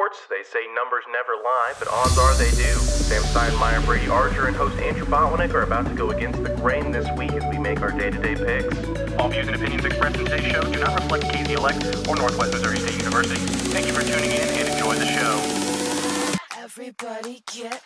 sports, 0.00 0.26
they 0.30 0.42
say 0.42 0.66
numbers 0.74 1.04
never 1.12 1.34
lie, 1.44 1.74
but 1.78 1.86
odds 1.88 2.16
are 2.16 2.34
they 2.36 2.50
do. 2.52 2.72
Sam 2.72 3.22
Steinmeier, 3.22 3.84
Brady 3.84 4.08
Archer, 4.08 4.46
and 4.46 4.56
host 4.56 4.78
Andrew 4.78 5.04
Botwinick 5.04 5.52
are 5.52 5.60
about 5.62 5.86
to 5.88 5.94
go 5.94 6.10
against 6.10 6.42
the 6.42 6.48
grain 6.56 6.90
this 6.90 7.06
week 7.18 7.32
as 7.32 7.44
we 7.50 7.58
make 7.58 7.82
our 7.82 7.90
day-to-day 7.90 8.36
picks. 8.36 8.78
All 9.18 9.28
views 9.28 9.46
and 9.46 9.56
opinions 9.56 9.84
expressed 9.84 10.16
in 10.16 10.24
today's 10.24 10.50
show 10.50 10.62
do 10.62 10.80
not 10.80 10.94
reflect 10.94 11.24
KZLX 11.24 12.08
or 12.08 12.16
Northwest 12.16 12.52
Missouri 12.52 12.78
State 12.78 12.96
University. 12.96 13.40
Thank 13.74 13.88
you 13.88 13.92
for 13.92 14.00
tuning 14.00 14.30
in 14.30 14.40
and 14.40 14.68
enjoy 14.68 14.94
the 14.94 15.04
show. 15.04 15.38
Everybody 16.56 17.42
get 17.52 17.82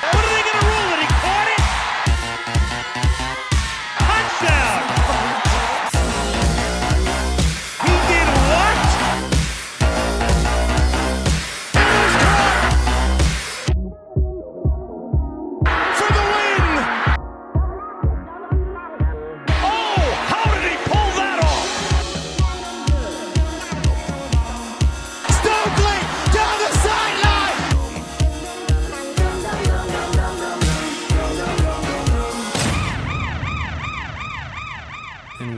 What 0.00 0.14
are 0.14 0.28
they 0.32 0.42
going 0.42 0.58
to 0.58 0.64
rule 0.64 0.92
it? 0.94 1.00
He 1.00 1.06
caught 1.20 1.48
it. 1.52 1.60
Touchdown. 3.98 5.53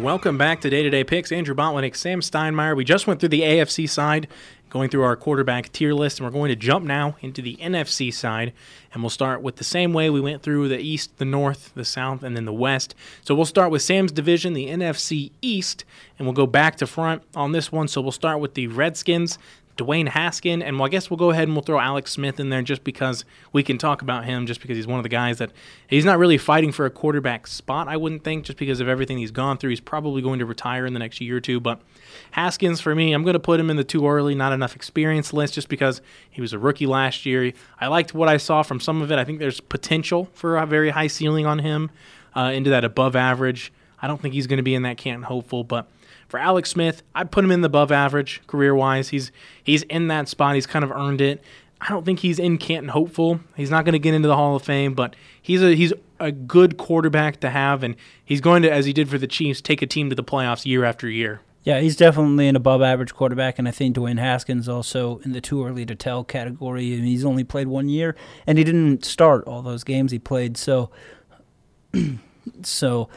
Welcome 0.07 0.39
back 0.39 0.61
to 0.61 0.71
Day 0.71 0.85
to 0.85 0.89
Day 0.89 1.03
Picks. 1.03 1.33
Andrew 1.33 1.53
Botwinick, 1.53 1.97
Sam 1.97 2.21
Steinmeier. 2.21 2.77
We 2.77 2.85
just 2.85 3.09
went 3.09 3.19
through 3.19 3.31
the 3.31 3.41
AFC 3.41 3.91
side, 3.91 4.29
going 4.71 4.89
through 4.89 5.03
our 5.03 5.17
quarterback 5.17 5.73
tier 5.73 5.93
list, 5.95 6.21
and 6.21 6.25
we're 6.25 6.31
going 6.33 6.49
to 6.49 6.55
jump 6.55 6.85
now 6.85 7.17
into 7.23 7.43
the 7.43 7.57
NFC 7.57 8.15
side. 8.15 8.53
And 8.95 9.03
we'll 9.03 9.11
start 9.11 9.43
with 9.43 9.57
the 9.57 9.65
same 9.65 9.93
way 9.93 10.09
we 10.09 10.21
went 10.21 10.43
through 10.43 10.69
the 10.69 10.79
East, 10.79 11.19
the 11.19 11.25
North, 11.25 11.73
the 11.75 11.85
South, 11.85 12.23
and 12.23 12.37
then 12.37 12.45
the 12.45 12.53
West. 12.53 12.95
So 13.25 13.35
we'll 13.35 13.47
start 13.47 13.73
with 13.73 13.83
Sam's 13.83 14.13
division, 14.13 14.53
the 14.53 14.69
NFC 14.69 15.33
East, 15.43 15.85
and 16.21 16.25
we'll 16.25 16.35
go 16.35 16.47
back 16.47 16.77
to 16.77 16.87
front 16.87 17.25
on 17.35 17.51
this 17.51 17.73
one. 17.73 17.89
So 17.89 18.01
we'll 18.01 18.13
start 18.13 18.39
with 18.39 18.55
the 18.55 18.69
Redskins. 18.69 19.41
Dwayne 19.77 20.09
Haskin, 20.09 20.63
and 20.63 20.79
well, 20.79 20.87
I 20.87 20.89
guess 20.89 21.11
we'll 21.11 21.19
go 21.19 21.31
ahead 21.31 21.45
and 21.45 21.53
we'll 21.53 21.63
throw 21.63 21.79
Alex 21.79 22.13
Smith 22.13 22.41
in 22.41 22.49
there 22.49 22.63
just 22.63 22.83
because 22.83 23.25
we 23.53 23.63
can 23.63 23.77
talk 23.77 24.01
about 24.01 24.25
him, 24.25 24.47
just 24.47 24.61
because 24.63 24.77
he's 24.77 24.87
one 24.87 24.99
of 24.99 25.03
the 25.03 25.11
guys 25.11 25.39
that 25.39 25.53
he's 25.87 26.05
not 26.05 26.19
really 26.19 26.39
fighting 26.39 26.73
for 26.73 26.87
a 26.87 26.91
quarterback 26.91 27.47
spot, 27.47 27.87
I 27.87 27.97
wouldn't 27.97 28.25
think, 28.25 28.45
just 28.45 28.59
because 28.59 28.81
of 28.81 28.89
everything 28.89 29.19
he's 29.19 29.31
gone 29.31 29.59
through. 29.59 29.71
He's 29.71 29.81
probably 29.81 30.23
going 30.23 30.39
to 30.39 30.47
retire 30.47 30.87
in 30.87 30.95
the 30.95 30.99
next 30.99 31.21
year 31.21 31.37
or 31.37 31.41
two, 31.41 31.61
but 31.61 31.81
Haskins, 32.31 32.81
for 32.81 32.95
me, 32.95 33.13
I'm 33.13 33.23
going 33.23 33.35
to 33.35 33.41
put 33.41 33.61
him 33.61 33.69
in 33.69 33.77
the 33.77 33.85
too 33.85 34.09
early, 34.09 34.35
not 34.35 34.53
enough 34.53 34.75
experience 34.75 35.33
list 35.33 35.55
just 35.55 35.69
because 35.69 36.01
he 36.31 36.41
was 36.41 36.53
a 36.53 36.59
rookie 36.59 36.87
last 36.87 37.27
year. 37.27 37.53
I 37.81 37.89
liked 37.89 38.15
what 38.15 38.29
I 38.29 38.39
saw 38.39 38.63
from 38.63 38.81
some 38.81 39.03
of 39.03 39.13
it. 39.13 39.19
I 39.19 39.25
think 39.25 39.39
there's 39.39 39.61
potential 39.61 40.31
for 40.33 40.57
a 40.57 40.67
very 40.67 40.91
high 40.91 41.09
ceiling 41.09 41.45
on 41.45 41.59
him 41.59 41.91
uh, 42.35 42.53
into 42.55 42.71
that 42.71 42.85
above 42.85 43.15
average. 43.15 43.73
I 44.01 44.07
don't 44.07 44.21
think 44.21 44.35
he's 44.35 44.47
going 44.47 44.59
to 44.59 44.63
be 44.63 44.75
in 44.75 44.83
that 44.83 44.97
Canton 44.97 45.25
hopeful, 45.25 45.65
but 45.65 45.89
for 46.29 46.39
Alex 46.39 46.71
Smith, 46.71 47.03
I'd 47.15 47.31
put 47.31 47.45
him 47.45 47.51
in 47.51 47.61
the 47.61 47.67
above 47.67 47.93
average 47.93 48.43
career 48.47 48.75
wise. 48.75 49.11
He's 49.11 49.33
he's 49.63 49.83
in 49.85 50.09
that 50.09 50.29
spot. 50.29 50.55
He's 50.55 50.67
kind 50.67 50.85
of 50.85 50.91
earned 50.91 51.21
it. 51.21 51.43
I 51.81 51.91
don't 51.91 52.05
think 52.05 52.21
he's 52.21 52.39
in 52.39 52.59
Canton 52.59 52.89
hopeful. 52.89 53.41
He's 53.55 53.71
not 53.71 53.85
going 53.85 53.93
to 53.93 53.99
get 53.99 54.15
into 54.15 54.29
the 54.29 54.37
Hall 54.37 54.57
of 54.57 54.63
Fame, 54.63 54.95
but 54.95 55.15
he's 55.41 55.63
a 55.63 55.75
he's 55.75 55.93
a 56.19 56.33
good 56.33 56.79
quarterback 56.79 57.41
to 57.41 57.51
have, 57.51 57.83
and 57.83 57.97
he's 58.25 58.41
going 58.41 58.63
to, 58.63 58.73
as 58.73 58.87
he 58.87 58.93
did 58.93 59.09
for 59.09 59.19
the 59.19 59.27
Chiefs, 59.27 59.61
take 59.61 59.83
a 59.83 59.87
team 59.87 60.09
to 60.09 60.17
the 60.17 60.25
playoffs 60.25 60.65
year 60.65 60.85
after 60.85 61.09
year. 61.09 61.41
Yeah, 61.65 61.81
he's 61.81 61.97
definitely 61.97 62.47
an 62.47 62.55
above 62.55 62.81
average 62.81 63.13
quarterback, 63.13 63.59
and 63.59 63.67
I 63.67 63.73
think 63.73 63.97
Dwayne 63.97 64.21
Haskins 64.21 64.69
also 64.69 65.19
in 65.25 65.33
the 65.33 65.41
too 65.41 65.65
early 65.67 65.85
to 65.87 65.97
tell 65.97 66.23
category. 66.23 66.95
And 66.95 67.05
he's 67.05 67.25
only 67.25 67.43
played 67.43 67.67
one 67.67 67.89
year, 67.89 68.15
and 68.47 68.57
he 68.57 68.65
didn't 68.65 69.05
start 69.05 69.45
all 69.47 69.63
those 69.63 69.83
games 69.83 70.13
he 70.13 70.19
played. 70.21 70.57
So, 70.57 70.91
so 72.63 73.09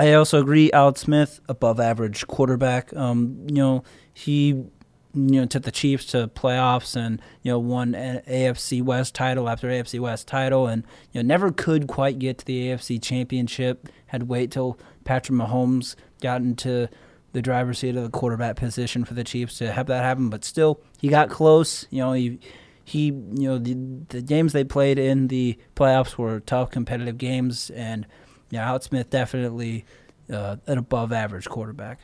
I 0.00 0.14
also 0.14 0.40
agree. 0.40 0.72
Alex 0.72 1.02
Smith, 1.02 1.40
above 1.46 1.78
average 1.78 2.26
quarterback. 2.26 2.96
Um, 2.96 3.44
you 3.46 3.56
know, 3.56 3.84
he 4.14 4.46
you 4.48 4.70
know 5.12 5.44
took 5.44 5.64
the 5.64 5.70
Chiefs 5.70 6.06
to 6.06 6.28
playoffs 6.28 6.96
and 6.96 7.20
you 7.42 7.52
know 7.52 7.58
won 7.58 7.94
an 7.94 8.22
AFC 8.26 8.82
West 8.82 9.14
title 9.14 9.46
after 9.46 9.68
AFC 9.68 10.00
West 10.00 10.26
title, 10.26 10.66
and 10.66 10.84
you 11.12 11.22
know 11.22 11.26
never 11.26 11.52
could 11.52 11.86
quite 11.86 12.18
get 12.18 12.38
to 12.38 12.46
the 12.46 12.68
AFC 12.68 13.02
Championship. 13.02 13.90
Had 14.06 14.20
to 14.20 14.26
wait 14.26 14.50
till 14.50 14.78
Patrick 15.04 15.38
Mahomes 15.38 15.96
got 16.22 16.40
into 16.40 16.88
the 17.32 17.42
driver's 17.42 17.80
seat 17.80 17.94
of 17.94 18.02
the 18.02 18.08
quarterback 18.08 18.56
position 18.56 19.04
for 19.04 19.12
the 19.12 19.22
Chiefs 19.22 19.58
to 19.58 19.70
have 19.70 19.86
that 19.88 20.02
happen. 20.02 20.30
But 20.30 20.46
still, 20.46 20.80
he 20.98 21.08
got 21.08 21.28
close. 21.28 21.86
You 21.90 21.98
know, 21.98 22.12
he 22.14 22.40
he 22.86 23.08
you 23.08 23.48
know 23.48 23.58
the 23.58 23.74
the 24.08 24.22
games 24.22 24.54
they 24.54 24.64
played 24.64 24.98
in 24.98 25.28
the 25.28 25.58
playoffs 25.76 26.16
were 26.16 26.40
tough, 26.40 26.70
competitive 26.70 27.18
games, 27.18 27.68
and 27.68 28.06
yeah, 28.50 28.68
Alex 28.68 28.86
Smith 28.86 29.10
definitely 29.10 29.84
uh, 30.32 30.56
an 30.66 30.78
above 30.78 31.12
average 31.12 31.48
quarterback. 31.48 32.00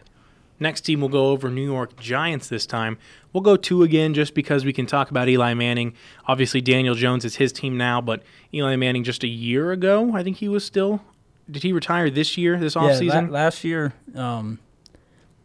Next 0.58 0.80
team 0.82 1.00
we'll 1.00 1.10
go 1.10 1.28
over 1.30 1.50
New 1.50 1.64
York 1.64 1.98
Giants 2.00 2.48
this 2.48 2.64
time. 2.64 2.96
We'll 3.32 3.42
go 3.42 3.56
two 3.56 3.82
again 3.82 4.14
just 4.14 4.32
because 4.34 4.64
we 4.64 4.72
can 4.72 4.86
talk 4.86 5.10
about 5.10 5.28
Eli 5.28 5.52
Manning. 5.52 5.92
Obviously, 6.26 6.62
Daniel 6.62 6.94
Jones 6.94 7.26
is 7.26 7.36
his 7.36 7.52
team 7.52 7.76
now, 7.76 8.00
but 8.00 8.22
Eli 8.54 8.76
Manning 8.76 9.04
just 9.04 9.22
a 9.22 9.28
year 9.28 9.70
ago, 9.72 10.12
I 10.14 10.22
think 10.22 10.38
he 10.38 10.48
was 10.48 10.64
still. 10.64 11.02
Did 11.50 11.62
he 11.62 11.72
retire 11.74 12.08
this 12.08 12.38
year, 12.38 12.58
this 12.58 12.74
Yeah, 12.74 12.82
offseason? 12.82 13.28
la- 13.28 13.34
last 13.34 13.64
year, 13.64 13.92
um, 14.14 14.58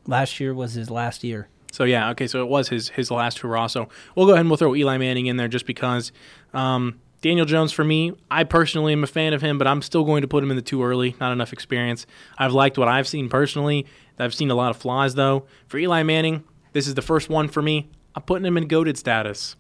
last 0.08 0.40
year 0.40 0.54
was 0.54 0.74
his 0.74 0.90
last 0.90 1.24
year. 1.26 1.50
So 1.74 1.84
yeah, 1.84 2.10
okay, 2.12 2.28
so 2.28 2.42
it 2.42 2.48
was 2.48 2.70
his 2.70 2.90
his 2.90 3.12
last 3.12 3.40
hurrah. 3.40 3.68
So 3.68 3.90
we'll 4.16 4.26
go 4.26 4.32
ahead 4.32 4.42
and 4.42 4.50
we'll 4.50 4.58
throw 4.58 4.76
Eli 4.76 4.98
Manning 4.98 5.26
in 5.28 5.36
there 5.38 5.48
just 5.50 5.66
because. 5.66 6.12
Um, 6.54 7.00
Daniel 7.22 7.46
Jones 7.46 7.72
for 7.72 7.84
me, 7.84 8.14
I 8.32 8.44
personally 8.44 8.94
am 8.94 9.04
a 9.04 9.08
fan 9.08 9.34
of 9.34 9.44
him, 9.44 9.60
but 9.60 9.68
I'm 9.68 9.84
still 9.84 10.04
going 10.04 10.24
to 10.24 10.28
put 10.28 10.44
him 10.44 10.50
in 10.50 10.56
the 10.56 10.64
too 10.64 10.84
early. 10.84 11.16
Not 11.20 11.32
enough 11.32 11.54
experience. 11.54 12.08
I've 12.38 12.54
liked 12.54 12.80
what 12.80 12.88
I've 12.88 13.08
seen 13.08 13.30
personally. 13.30 13.86
I've 14.18 14.34
seen 14.34 14.50
a 14.50 14.56
lot 14.56 14.72
of 14.72 14.78
flaws 14.78 15.14
though. 15.14 15.46
For 15.68 15.78
Eli 15.78 16.02
Manning, 16.04 16.44
this 16.74 16.88
is 16.88 16.96
the 16.96 17.02
first 17.02 17.30
one 17.30 17.48
for 17.48 17.62
me. 17.62 17.90
I'm 18.16 18.24
putting 18.24 18.46
him 18.46 18.58
in 18.58 18.68
goaded 18.68 18.98
status. 18.98 19.56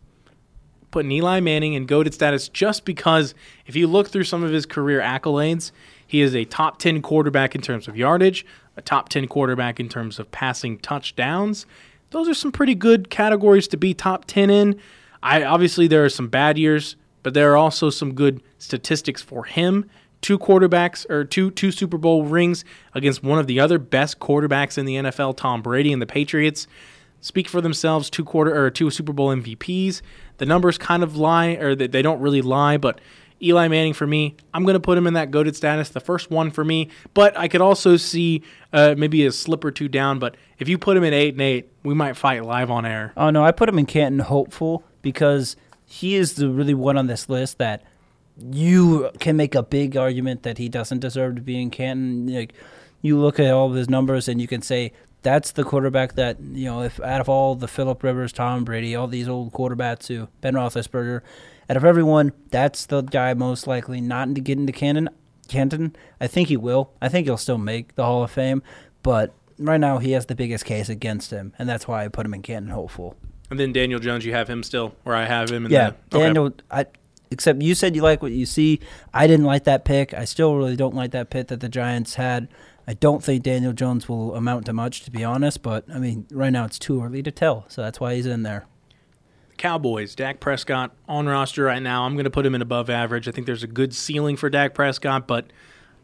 Putting 0.90 1.12
Eli 1.12 1.40
Manning 1.40 1.74
in 1.74 1.86
goaded 1.86 2.14
status 2.14 2.50
just 2.50 2.84
because 2.84 3.36
if 3.68 3.76
you 3.76 3.88
look 3.88 4.10
through 4.10 4.24
some 4.26 4.44
of 4.44 4.52
his 4.52 4.66
career 4.66 5.00
accolades, 5.00 5.72
he 6.06 6.22
is 6.22 6.36
a 6.36 6.46
top 6.46 6.80
10 6.80 7.02
quarterback 7.02 7.56
in 7.56 7.62
terms 7.62 7.88
of 7.88 7.96
yardage, 7.96 8.46
a 8.76 8.82
top 8.82 9.10
10 9.10 9.28
quarterback 9.28 9.80
in 9.80 9.88
terms 9.88 10.20
of 10.20 10.32
passing 10.32 10.80
touchdowns. 10.80 11.66
Those 12.10 12.28
are 12.28 12.34
some 12.34 12.52
pretty 12.52 12.76
good 12.76 13.10
categories 13.10 13.68
to 13.70 13.78
be 13.78 13.94
top 13.94 14.26
10 14.26 14.50
in. 14.50 14.80
I 15.24 15.44
obviously 15.44 15.88
there 15.88 16.04
are 16.04 16.10
some 16.10 16.28
bad 16.28 16.58
years, 16.58 16.96
but 17.24 17.34
there 17.34 17.52
are 17.52 17.58
also 17.58 17.90
some 17.90 18.14
good 18.14 18.42
statistics 18.58 19.22
for 19.22 19.46
him. 19.46 19.90
Two 20.22 20.38
quarterbacks 20.38 21.09
or 21.09 21.26
two 21.26 21.50
two 21.52 21.72
Super 21.72 21.98
Bowl 21.98 22.26
rings 22.26 22.64
against 22.94 23.24
one 23.24 23.40
of 23.40 23.48
the 23.48 23.59
other 23.59 23.80
best 23.80 24.20
quarterbacks 24.20 24.78
in 24.78 24.86
the 24.86 24.96
NFL, 24.96 25.36
Tom 25.38 25.62
Brady 25.62 25.92
and 25.92 26.02
the 26.02 26.06
Patriots 26.06 26.68
speak 27.22 27.48
for 27.48 27.62
themselves. 27.62 28.09
Two 28.09 28.26
quarter 28.26 28.56
or 28.56 28.70
two 28.70 28.90
Super 28.90 29.14
Bowl 29.14 29.30
MVPs. 29.30 30.02
The 30.38 30.46
numbers 30.46 30.78
kind 30.78 31.04
of 31.04 31.16
lie, 31.16 31.52
or 31.52 31.76
they 31.76 32.02
don't 32.02 32.20
really 32.20 32.42
lie. 32.42 32.78
But 32.78 33.00
Eli 33.42 33.68
Manning 33.68 33.94
for 33.94 34.06
me, 34.06 34.36
I'm 34.53 34.64
going 34.64 34.74
to 34.74 34.80
put 34.80 34.98
him 34.98 35.08
in 35.08 35.14
that 35.14 35.32
goaded 35.32 35.56
status. 35.56 35.90
The 35.90 36.00
first 36.00 36.30
one 36.30 36.52
for 36.52 36.64
me, 36.64 36.90
but 37.14 37.38
I 37.38 37.48
could 37.48 37.62
also 37.62 37.98
see 37.98 38.44
uh, 38.74 38.96
maybe 38.98 39.26
a 39.26 39.32
slip 39.32 39.64
or 39.64 39.72
two 39.72 39.88
down. 39.88 40.20
But 40.20 40.36
if 40.59 40.68
you 40.68 40.78
put 40.78 40.98
him 40.98 41.03
in 41.03 41.14
eight 41.14 41.34
and 41.34 41.42
eight, 41.42 41.72
we 41.84 41.94
might 41.94 42.18
fight 42.18 42.44
live 42.44 42.70
on 42.70 42.86
air. 42.86 43.14
Oh 43.16 43.30
no, 43.30 43.44
I 43.44 43.52
put 43.52 43.70
him 43.70 43.80
in 43.80 43.86
Canton 43.86 44.20
hopeful 44.20 44.84
because 45.02 45.56
he 45.91 46.16
is 46.16 46.35
the 46.35 46.50
really 46.50 46.74
one 46.74 46.97
on 46.97 47.07
this 47.07 47.28
list 47.28 47.57
that 47.57 47.84
you 48.38 49.12
can 49.19 49.35
make 49.35 49.53
a 49.53 49.62
big 49.62 49.97
argument 49.97 50.44
that 50.44 50.57
he 50.57 50.69
doesn't 50.69 51.00
deserve 51.00 51.35
to 51.35 51.41
be 51.41 51.62
in 51.62 51.69
Canton. 51.69 52.34
Like 52.34 52.53
you 53.02 53.19
look 53.19 53.41
at 53.41 53.52
all 53.52 53.69
of 53.69 53.75
his 53.75 53.90
numbers 53.90 54.29
and 54.29 54.41
you 54.41 54.47
can 54.47 54.62
say 54.62 54.94
that's 55.22 55.52
the 55.52 55.66
quarterback 55.66 56.16
that 56.16 56.40
you 56.40 56.66
know. 56.66 56.81
If 56.81 57.00
out 57.02 57.19
of 57.19 57.28
all 57.28 57.56
the 57.56 57.68
Philip 57.68 58.02
Rivers, 58.03 58.32
Tom 58.32 58.64
Brady, 58.64 58.96
all 58.96 59.08
these 59.08 59.28
old 59.28 59.52
quarterbacks, 59.52 60.08
who 60.08 60.29
Ben 60.40 60.53
Roethlisberger, 60.53 61.22
out 61.70 61.78
of 61.78 61.84
everyone, 61.84 62.32
that's 62.49 62.85
the 62.85 63.02
guy 63.02 63.34
most 63.34 63.67
likely 63.67 63.99
not 63.99 64.34
to 64.34 64.41
get 64.41 64.58
into 64.58 64.72
Canton. 64.72 65.09
Canton, 65.49 65.94
I 66.22 66.28
think 66.28 66.47
he 66.47 66.58
will. 66.58 66.94
I 67.02 67.09
think 67.09 67.28
he'll 67.28 67.35
still 67.35 67.58
make 67.58 67.96
the 67.96 68.05
Hall 68.05 68.23
of 68.23 68.32
Fame, 68.32 68.64
but 69.03 69.34
right 69.59 69.79
now 69.79 69.97
he 69.97 70.14
has 70.14 70.28
the 70.28 70.35
biggest 70.35 70.64
case 70.64 70.87
against 70.87 71.32
him, 71.32 71.53
and 71.59 71.67
that's 71.67 71.85
why 71.87 72.05
I 72.05 72.08
put 72.08 72.26
him 72.26 72.34
in 72.34 72.41
Canton 72.41 72.72
hopeful. 72.72 73.17
And 73.52 73.59
then 73.59 73.74
Daniel 73.74 74.00
Jones, 74.00 74.26
you 74.26 74.34
have 74.34 74.50
him 74.50 74.64
still, 74.64 74.96
or 75.03 75.14
I 75.14 75.26
have 75.26 75.52
him. 75.52 75.68
Yeah, 75.70 75.92
the, 76.09 76.18
okay. 76.18 76.26
Daniel. 76.28 76.53
I 76.72 76.86
except 77.30 77.62
you 77.62 77.76
said 77.76 77.96
you 77.96 78.02
like 78.02 78.22
what 78.22 78.32
you 78.32 78.46
see. 78.46 78.80
I 79.14 79.28
didn't 79.28 79.46
like 79.46 79.66
that 79.66 79.84
pick. 79.84 80.14
I 80.14 80.24
still 80.24 80.56
really 80.56 80.78
don't 80.78 80.96
like 80.96 81.12
that 81.12 81.30
pick 81.30 81.50
that 81.50 81.59
the 81.59 81.68
Giants 81.68 82.16
had. 82.16 82.48
I 82.88 82.94
don't 82.94 83.22
think 83.22 83.44
Daniel 83.44 83.74
Jones 83.74 84.08
will 84.08 84.36
amount 84.36 84.66
to 84.68 84.74
much, 84.74 85.03
to 85.03 85.12
be 85.12 85.26
honest. 85.26 85.62
But 85.62 85.84
I 85.94 86.00
mean, 86.00 86.28
right 86.32 86.50
now 86.50 86.64
it's 86.64 86.80
too 86.80 87.03
early 87.03 87.22
to 87.24 87.32
tell, 87.32 87.66
so 87.68 87.82
that's 87.82 88.00
why 88.00 88.16
he's 88.16 88.26
in 88.26 88.44
there. 88.44 88.68
Cowboys, 89.58 90.16
Dak 90.16 90.40
Prescott 90.40 90.96
on 91.09 91.28
roster 91.28 91.66
right 91.66 91.84
now. 91.84 92.06
I'm 92.06 92.14
going 92.14 92.24
to 92.24 92.32
put 92.32 92.46
him 92.46 92.56
in 92.56 92.62
above 92.62 92.90
average. 92.90 93.28
I 93.28 93.32
think 93.32 93.47
there's 93.47 93.64
a 93.64 93.68
good 93.68 93.94
ceiling 93.94 94.38
for 94.38 94.50
Dak 94.50 94.74
Prescott, 94.74 95.28
but 95.28 95.52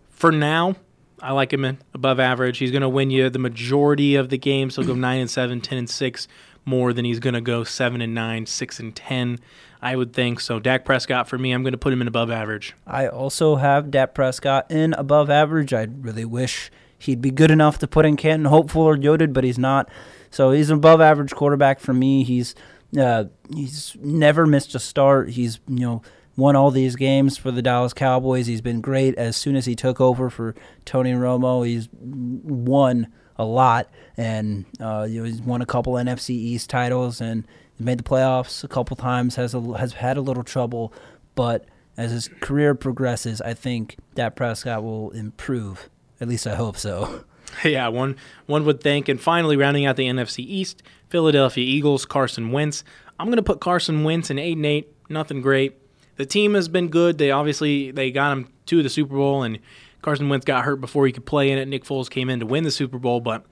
for 0.09 0.33
now, 0.33 0.75
I 1.21 1.31
like 1.31 1.51
him 1.51 1.65
in 1.65 1.79
above 1.93 2.19
average. 2.19 2.57
He's 2.59 2.71
going 2.71 2.81
to 2.81 2.89
win 2.89 3.09
you 3.09 3.29
the 3.29 3.39
majority 3.39 4.15
of 4.15 4.29
the 4.29 4.37
games. 4.37 4.75
He'll 4.75 4.85
go 4.85 4.93
9 4.95 5.19
and 5.19 5.29
7, 5.29 5.61
10 5.61 5.77
and 5.77 5.89
6 5.89 6.27
more 6.65 6.91
than 6.93 7.05
he's 7.05 7.19
going 7.19 7.33
to 7.33 7.41
go 7.41 7.63
7 7.63 8.01
and 8.01 8.13
9, 8.13 8.45
6 8.45 8.79
and 8.79 8.95
10. 8.95 9.39
I 9.81 9.95
would 9.95 10.13
think 10.13 10.39
so. 10.39 10.59
Dak 10.59 10.85
Prescott 10.85 11.27
for 11.27 11.37
me, 11.37 11.51
I'm 11.51 11.63
going 11.63 11.71
to 11.71 11.77
put 11.77 11.93
him 11.93 12.01
in 12.01 12.07
above 12.07 12.29
average. 12.29 12.75
I 12.85 13.07
also 13.07 13.55
have 13.55 13.89
Dak 13.89 14.13
Prescott 14.13 14.69
in 14.69 14.93
above 14.93 15.29
average. 15.29 15.73
I 15.73 15.83
really 15.83 16.25
wish 16.25 16.71
he'd 16.99 17.21
be 17.21 17.31
good 17.31 17.51
enough 17.51 17.77
to 17.79 17.87
put 17.87 18.05
in 18.05 18.17
Canton 18.17 18.45
Hopeful 18.45 18.81
or 18.81 18.97
Goaded, 18.97 19.33
but 19.33 19.43
he's 19.43 19.59
not. 19.59 19.89
So 20.29 20.51
he's 20.51 20.69
an 20.69 20.77
above 20.77 20.99
average 20.99 21.33
quarterback 21.33 21.79
for 21.79 21.93
me. 21.93 22.23
He's 22.23 22.55
uh, 22.99 23.25
he's 23.53 23.95
never 24.01 24.45
missed 24.45 24.73
a 24.75 24.79
start. 24.79 25.29
He's 25.29 25.59
you 25.67 25.79
know 25.79 26.01
won 26.37 26.55
all 26.55 26.71
these 26.71 26.95
games 26.95 27.37
for 27.37 27.51
the 27.51 27.61
Dallas 27.61 27.93
Cowboys. 27.93 28.47
He's 28.47 28.61
been 28.61 28.79
great 28.79 29.15
as 29.15 29.35
soon 29.35 29.55
as 29.57 29.65
he 29.65 29.75
took 29.75 29.99
over 29.99 30.29
for 30.29 30.55
Tony 30.85 31.11
Romo. 31.11 31.67
He's 31.67 31.89
won 31.91 33.07
a 33.35 33.43
lot, 33.43 33.89
and 34.15 34.65
uh, 34.79 35.05
you 35.09 35.19
know, 35.19 35.25
he's 35.25 35.41
won 35.41 35.61
a 35.61 35.65
couple 35.65 35.93
NFC 35.93 36.29
East 36.29 36.69
titles 36.69 37.19
and 37.19 37.45
made 37.79 37.99
the 37.99 38.03
playoffs 38.03 38.63
a 38.63 38.67
couple 38.67 38.95
times. 38.95 39.35
has 39.35 39.53
a, 39.53 39.77
has 39.77 39.93
had 39.93 40.15
a 40.15 40.21
little 40.21 40.43
trouble, 40.43 40.93
but 41.35 41.65
as 41.97 42.11
his 42.11 42.27
career 42.39 42.75
progresses, 42.75 43.41
I 43.41 43.53
think 43.53 43.97
that 44.15 44.35
Prescott 44.35 44.83
will 44.83 45.09
improve. 45.11 45.89
At 46.21 46.27
least 46.27 46.47
I 46.47 46.55
hope 46.55 46.77
so. 46.77 47.25
Yeah, 47.63 47.87
one 47.87 48.17
one 48.45 48.65
would 48.65 48.81
think. 48.83 49.07
And 49.07 49.19
finally, 49.19 49.55
rounding 49.55 49.85
out 49.85 49.95
the 49.95 50.05
NFC 50.05 50.39
East, 50.39 50.83
Philadelphia 51.07 51.63
Eagles, 51.63 52.05
Carson 52.05 52.51
Wentz. 52.51 52.83
I'm 53.17 53.27
going 53.27 53.37
to 53.37 53.41
put 53.41 53.61
Carson 53.61 54.03
Wentz 54.03 54.29
in 54.29 54.37
eight 54.37 54.57
and 54.57 54.65
eight. 54.65 54.93
Nothing 55.09 55.41
great. 55.41 55.77
The 56.17 56.25
team 56.25 56.53
has 56.55 56.67
been 56.67 56.89
good. 56.89 57.17
They 57.17 57.31
obviously 57.31 57.91
they 57.91 58.11
got 58.11 58.31
him 58.33 58.49
to 58.67 58.83
the 58.83 58.89
Super 58.89 59.15
Bowl, 59.15 59.43
and 59.43 59.59
Carson 60.01 60.29
Wentz 60.29 60.45
got 60.45 60.65
hurt 60.65 60.81
before 60.81 61.05
he 61.05 61.11
could 61.11 61.25
play 61.25 61.51
in 61.51 61.57
it. 61.57 61.67
Nick 61.67 61.85
Foles 61.85 62.09
came 62.09 62.29
in 62.29 62.39
to 62.39 62.45
win 62.45 62.63
the 62.63 62.71
Super 62.71 62.97
Bowl, 62.97 63.19
but 63.19 63.45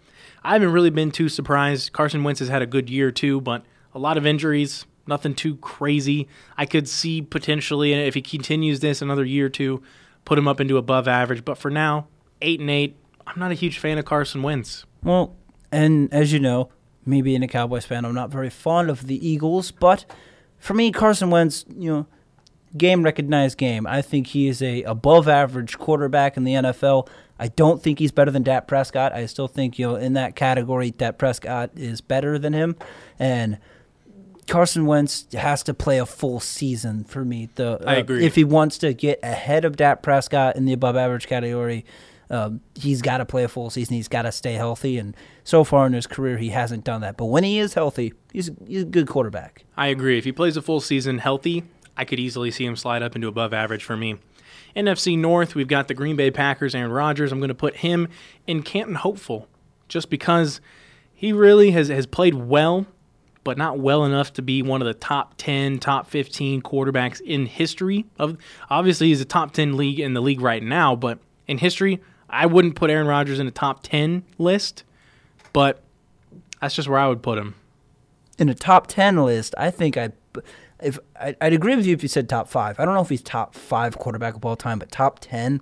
I 0.44 0.54
haven't 0.54 0.72
really 0.72 0.90
been 0.90 1.12
too 1.12 1.30
surprised. 1.30 1.94
Carson 1.94 2.24
Wentz 2.24 2.40
has 2.40 2.50
had 2.50 2.62
a 2.62 2.68
good 2.68 2.90
year 2.90 3.12
too, 3.12 3.42
but 3.42 3.64
a 3.94 4.00
lot 4.00 4.18
of 4.18 4.26
injuries. 4.26 4.86
Nothing 5.08 5.36
too 5.36 5.58
crazy. 5.58 6.28
I 6.58 6.66
could 6.66 6.90
see 6.90 7.22
potentially 7.22 7.94
if 7.94 8.16
he 8.16 8.22
continues 8.24 8.80
this 8.80 9.04
another 9.04 9.24
year 9.24 9.46
or 9.46 9.50
two, 9.50 9.84
put 10.26 10.38
him 10.40 10.48
up 10.48 10.60
into 10.60 10.78
above 10.78 11.08
average. 11.08 11.46
But 11.46 11.60
for 11.60 11.70
now, 11.70 12.08
eight 12.42 12.60
and 12.60 12.70
eight 12.72 12.98
I'm 13.28 13.40
not 13.40 13.52
a 13.52 13.56
huge 13.56 13.80
fan 13.80 13.98
of 13.98 14.06
Carson 14.06 14.44
Wentz. 14.44 14.86
Well, 15.04 15.36
and 15.72 16.14
as 16.14 16.32
you 16.32 16.40
know, 16.40 16.70
me 17.06 17.22
being 17.22 17.44
a 17.44 17.48
Cowboys 17.48 17.86
fan, 17.86 18.06
I'm 18.06 18.14
not 18.14 18.30
very 18.30 18.50
fond 18.50 18.90
of 18.90 19.08
the 19.08 19.28
Eagles, 19.28 19.72
but 19.72 20.06
for 20.58 20.74
me, 20.74 20.92
Carson 20.92 21.30
Wentz, 21.30 21.66
you 21.76 21.92
know, 21.92 22.08
game 22.78 23.04
recognized 23.04 23.58
game. 23.58 23.88
I 23.88 24.02
think 24.02 24.28
he 24.28 24.48
is 24.48 24.62
a 24.62 24.84
above 24.84 25.28
average 25.28 25.78
quarterback 25.78 26.38
in 26.38 26.44
the 26.44 26.54
NFL. 26.54 27.08
I 27.38 27.50
don't 27.50 27.82
think 27.82 28.00
he's 28.00 28.12
better 28.12 28.32
than 28.32 28.44
Dak 28.44 28.68
Prescott. 28.68 29.14
I 29.14 29.26
still 29.26 29.48
think 29.48 29.78
you 29.78 29.88
know 29.88 29.96
in 29.96 30.14
that 30.14 30.36
category, 30.36 30.92
Dak 30.92 31.18
Prescott 31.18 31.72
is 31.76 32.02
better 32.02 32.40
than 32.40 32.54
him, 32.54 32.76
and 33.20 33.60
Carson 34.48 34.86
Wentz 34.86 35.26
has 35.34 35.64
to 35.64 35.74
play 35.74 35.98
a 35.98 36.06
full 36.06 36.40
season 36.40 37.04
for 37.04 37.26
me. 37.26 37.50
The 37.56 37.82
uh, 37.82 37.92
I 37.92 37.96
agree. 37.96 38.26
If 38.26 38.36
he 38.36 38.44
wants 38.44 38.78
to 38.80 38.94
get 38.94 39.20
ahead 39.24 39.66
of 39.66 39.76
Dak 39.76 40.02
Prescott 40.02 40.56
in 40.56 40.66
the 40.66 40.74
above 40.74 40.96
average 40.96 41.28
category, 41.28 41.86
um, 42.30 42.62
he's 42.76 43.02
got 43.02 43.18
to 43.18 43.26
play 43.26 43.44
a 43.44 43.48
full 43.48 43.70
season. 43.70 43.96
He's 43.96 44.08
got 44.08 44.24
to 44.24 44.32
stay 44.32 44.54
healthy, 44.54 44.98
and 44.98 45.16
so 45.44 45.64
far 45.64 45.86
in 45.88 45.94
his 45.94 46.08
career, 46.08 46.38
he 46.38 46.50
hasn't 46.50 46.84
done 46.84 47.02
that. 47.02 47.18
But 47.18 47.26
when 47.26 47.44
he 47.44 47.60
is 47.60 47.74
healthy, 47.74 48.14
he's 48.32 48.52
he's 48.68 48.84
a 48.84 48.86
good 48.86 49.08
quarterback. 49.08 49.66
I 49.76 49.88
agree. 49.88 50.18
If 50.18 50.26
he 50.26 50.32
plays 50.32 50.58
a 50.58 50.62
full 50.62 50.80
season 50.80 51.18
healthy, 51.18 51.64
I 51.98 52.06
could 52.06 52.20
easily 52.20 52.52
see 52.52 52.66
him 52.66 52.76
slide 52.76 53.04
up 53.04 53.16
into 53.16 53.28
above 53.28 53.54
average 53.54 53.84
for 53.84 53.96
me. 53.98 54.18
NFC 54.76 55.18
North, 55.18 55.56
we've 55.56 55.68
got 55.68 55.88
the 55.88 55.94
Green 55.94 56.16
Bay 56.16 56.32
Packers, 56.32 56.76
Aaron 56.76 56.92
Rodgers. 56.92 57.32
I'm 57.32 57.40
going 57.40 57.48
to 57.50 57.56
put 57.56 57.78
him 57.78 58.10
in 58.46 58.62
Canton 58.62 58.96
Hopeful, 58.96 59.48
just 59.88 60.10
because 60.10 60.60
he 61.14 61.32
really 61.32 61.72
has 61.72 61.88
has 61.88 62.06
played 62.06 62.36
well, 62.36 62.86
but 63.44 63.58
not 63.58 63.80
well 63.80 64.04
enough 64.04 64.34
to 64.34 64.42
be 64.42 64.62
one 64.62 64.82
of 64.82 64.86
the 64.86 64.94
top 64.94 65.36
10, 65.38 65.80
top 65.80 66.08
15 66.10 66.62
quarterbacks 66.62 67.22
in 67.22 67.46
history. 67.46 68.06
Of 68.20 68.38
obviously, 68.70 69.08
he's 69.08 69.22
a 69.22 69.26
top 69.26 69.54
10 69.54 69.78
league 69.78 70.00
in 70.00 70.14
the 70.14 70.22
league 70.22 70.42
right 70.42 70.62
now, 70.62 70.96
but 70.96 71.20
in 71.48 71.60
history, 71.60 72.02
I 72.30 72.46
wouldn't 72.46 72.76
put 72.76 72.90
Aaron 72.90 73.08
Rodgers 73.08 73.40
in 73.40 73.48
a 73.48 73.52
top 73.52 73.84
10 73.84 74.24
list, 74.38 74.84
but 75.54 75.82
that's 76.60 76.76
just 76.76 76.90
where 76.90 77.00
I 77.00 77.08
would 77.08 77.24
put 77.24 77.38
him. 77.38 77.56
In 78.38 78.50
a 78.50 78.56
top 78.56 78.88
10 78.88 79.24
list, 79.24 79.56
I 79.58 79.72
think 79.72 79.96
I 79.96 80.12
if 80.86 81.00
I'd 81.20 81.54
agree 81.54 81.76
with 81.76 81.86
you 81.86 81.94
if 81.94 82.04
you 82.04 82.10
said 82.10 82.30
top 82.30 82.48
5. 82.48 82.80
I 82.80 82.86
don't 82.86 82.94
know 82.94 83.02
if 83.02 83.10
he's 83.10 83.22
top 83.22 83.56
5 83.56 83.98
quarterback 83.98 84.36
of 84.36 84.46
all 84.46 84.56
time, 84.56 84.80
but 84.80 84.92
top 84.92 85.20
10 85.20 85.62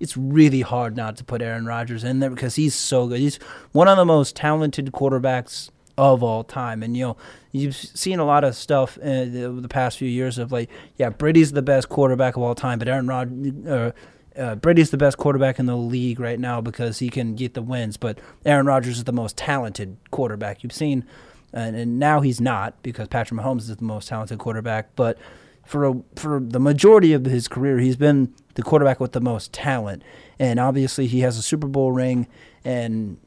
it's 0.00 0.16
really 0.16 0.62
hard 0.62 0.96
not 0.96 1.16
to 1.16 1.22
put 1.22 1.40
Aaron 1.40 1.64
Rodgers 1.64 2.02
in 2.02 2.18
there 2.18 2.28
because 2.28 2.56
he's 2.56 2.74
so 2.74 3.06
good. 3.06 3.20
He's 3.20 3.36
one 3.70 3.86
of 3.86 3.96
the 3.96 4.04
most 4.04 4.34
talented 4.34 4.86
quarterbacks 4.86 5.70
of 5.96 6.24
all 6.24 6.42
time. 6.42 6.82
And 6.82 6.96
you 6.96 7.04
know, 7.04 7.16
you've 7.52 7.76
seen 7.76 8.18
a 8.18 8.24
lot 8.24 8.42
of 8.42 8.56
stuff 8.56 8.98
in 8.98 9.32
the, 9.32 9.60
the 9.60 9.68
past 9.68 9.98
few 9.98 10.08
years 10.08 10.38
of 10.38 10.50
like, 10.50 10.68
yeah, 10.96 11.10
Brady's 11.10 11.52
the 11.52 11.62
best 11.62 11.88
quarterback 11.88 12.36
of 12.36 12.42
all 12.42 12.56
time, 12.56 12.80
but 12.80 12.88
Aaron 12.88 13.06
Rodgers, 13.06 13.66
uh, 13.66 13.92
uh, 14.36 14.54
Brady's 14.56 14.90
the 14.90 14.96
best 14.96 15.18
quarterback 15.18 15.60
in 15.60 15.66
the 15.66 15.76
league 15.76 16.18
right 16.18 16.40
now 16.40 16.60
because 16.60 16.98
he 16.98 17.08
can 17.08 17.36
get 17.36 17.54
the 17.54 17.62
wins, 17.62 17.96
but 17.96 18.18
Aaron 18.44 18.66
Rodgers 18.66 18.98
is 18.98 19.04
the 19.04 19.12
most 19.12 19.36
talented 19.36 19.98
quarterback 20.10 20.64
you've 20.64 20.72
seen, 20.72 21.04
and, 21.52 21.76
and 21.76 21.98
now 21.98 22.20
he's 22.20 22.40
not 22.40 22.82
because 22.82 23.08
Patrick 23.08 23.40
Mahomes 23.40 23.62
is 23.62 23.76
the 23.76 23.84
most 23.84 24.08
talented 24.08 24.38
quarterback. 24.38 24.94
But 24.96 25.18
for 25.64 25.86
a, 25.86 25.94
for 26.16 26.40
the 26.40 26.60
majority 26.60 27.12
of 27.12 27.24
his 27.24 27.48
career, 27.48 27.78
he's 27.78 27.96
been 27.96 28.34
the 28.54 28.62
quarterback 28.62 29.00
with 29.00 29.12
the 29.12 29.20
most 29.20 29.52
talent, 29.52 30.02
and 30.38 30.58
obviously 30.58 31.06
he 31.06 31.20
has 31.20 31.38
a 31.38 31.42
Super 31.42 31.66
Bowl 31.66 31.92
ring, 31.92 32.26
and 32.64 33.18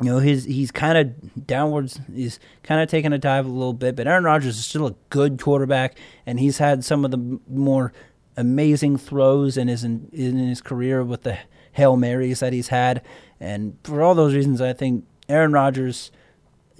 you 0.00 0.10
know 0.10 0.18
he's 0.18 0.44
he's 0.44 0.70
kind 0.70 0.98
of 0.98 1.46
downwards. 1.46 2.00
He's 2.12 2.38
kind 2.62 2.80
of 2.80 2.88
taking 2.88 3.12
a 3.12 3.18
dive 3.18 3.46
a 3.46 3.50
little 3.50 3.72
bit, 3.72 3.96
but 3.96 4.06
Aaron 4.06 4.24
Rodgers 4.24 4.58
is 4.58 4.66
still 4.66 4.86
a 4.86 4.94
good 5.08 5.40
quarterback, 5.40 5.98
and 6.26 6.40
he's 6.40 6.58
had 6.58 6.84
some 6.84 7.04
of 7.04 7.10
the 7.10 7.40
more 7.48 7.92
amazing 8.36 8.96
throws 8.96 9.56
in 9.56 9.68
his 9.68 9.84
in, 9.84 10.08
in 10.12 10.36
his 10.36 10.60
career 10.60 11.02
with 11.02 11.22
the 11.22 11.38
hail 11.72 11.96
marys 11.96 12.40
that 12.40 12.52
he's 12.52 12.68
had, 12.68 13.02
and 13.38 13.76
for 13.84 14.02
all 14.02 14.14
those 14.14 14.34
reasons, 14.34 14.60
I 14.60 14.72
think 14.72 15.04
Aaron 15.28 15.52
Rodgers 15.52 16.10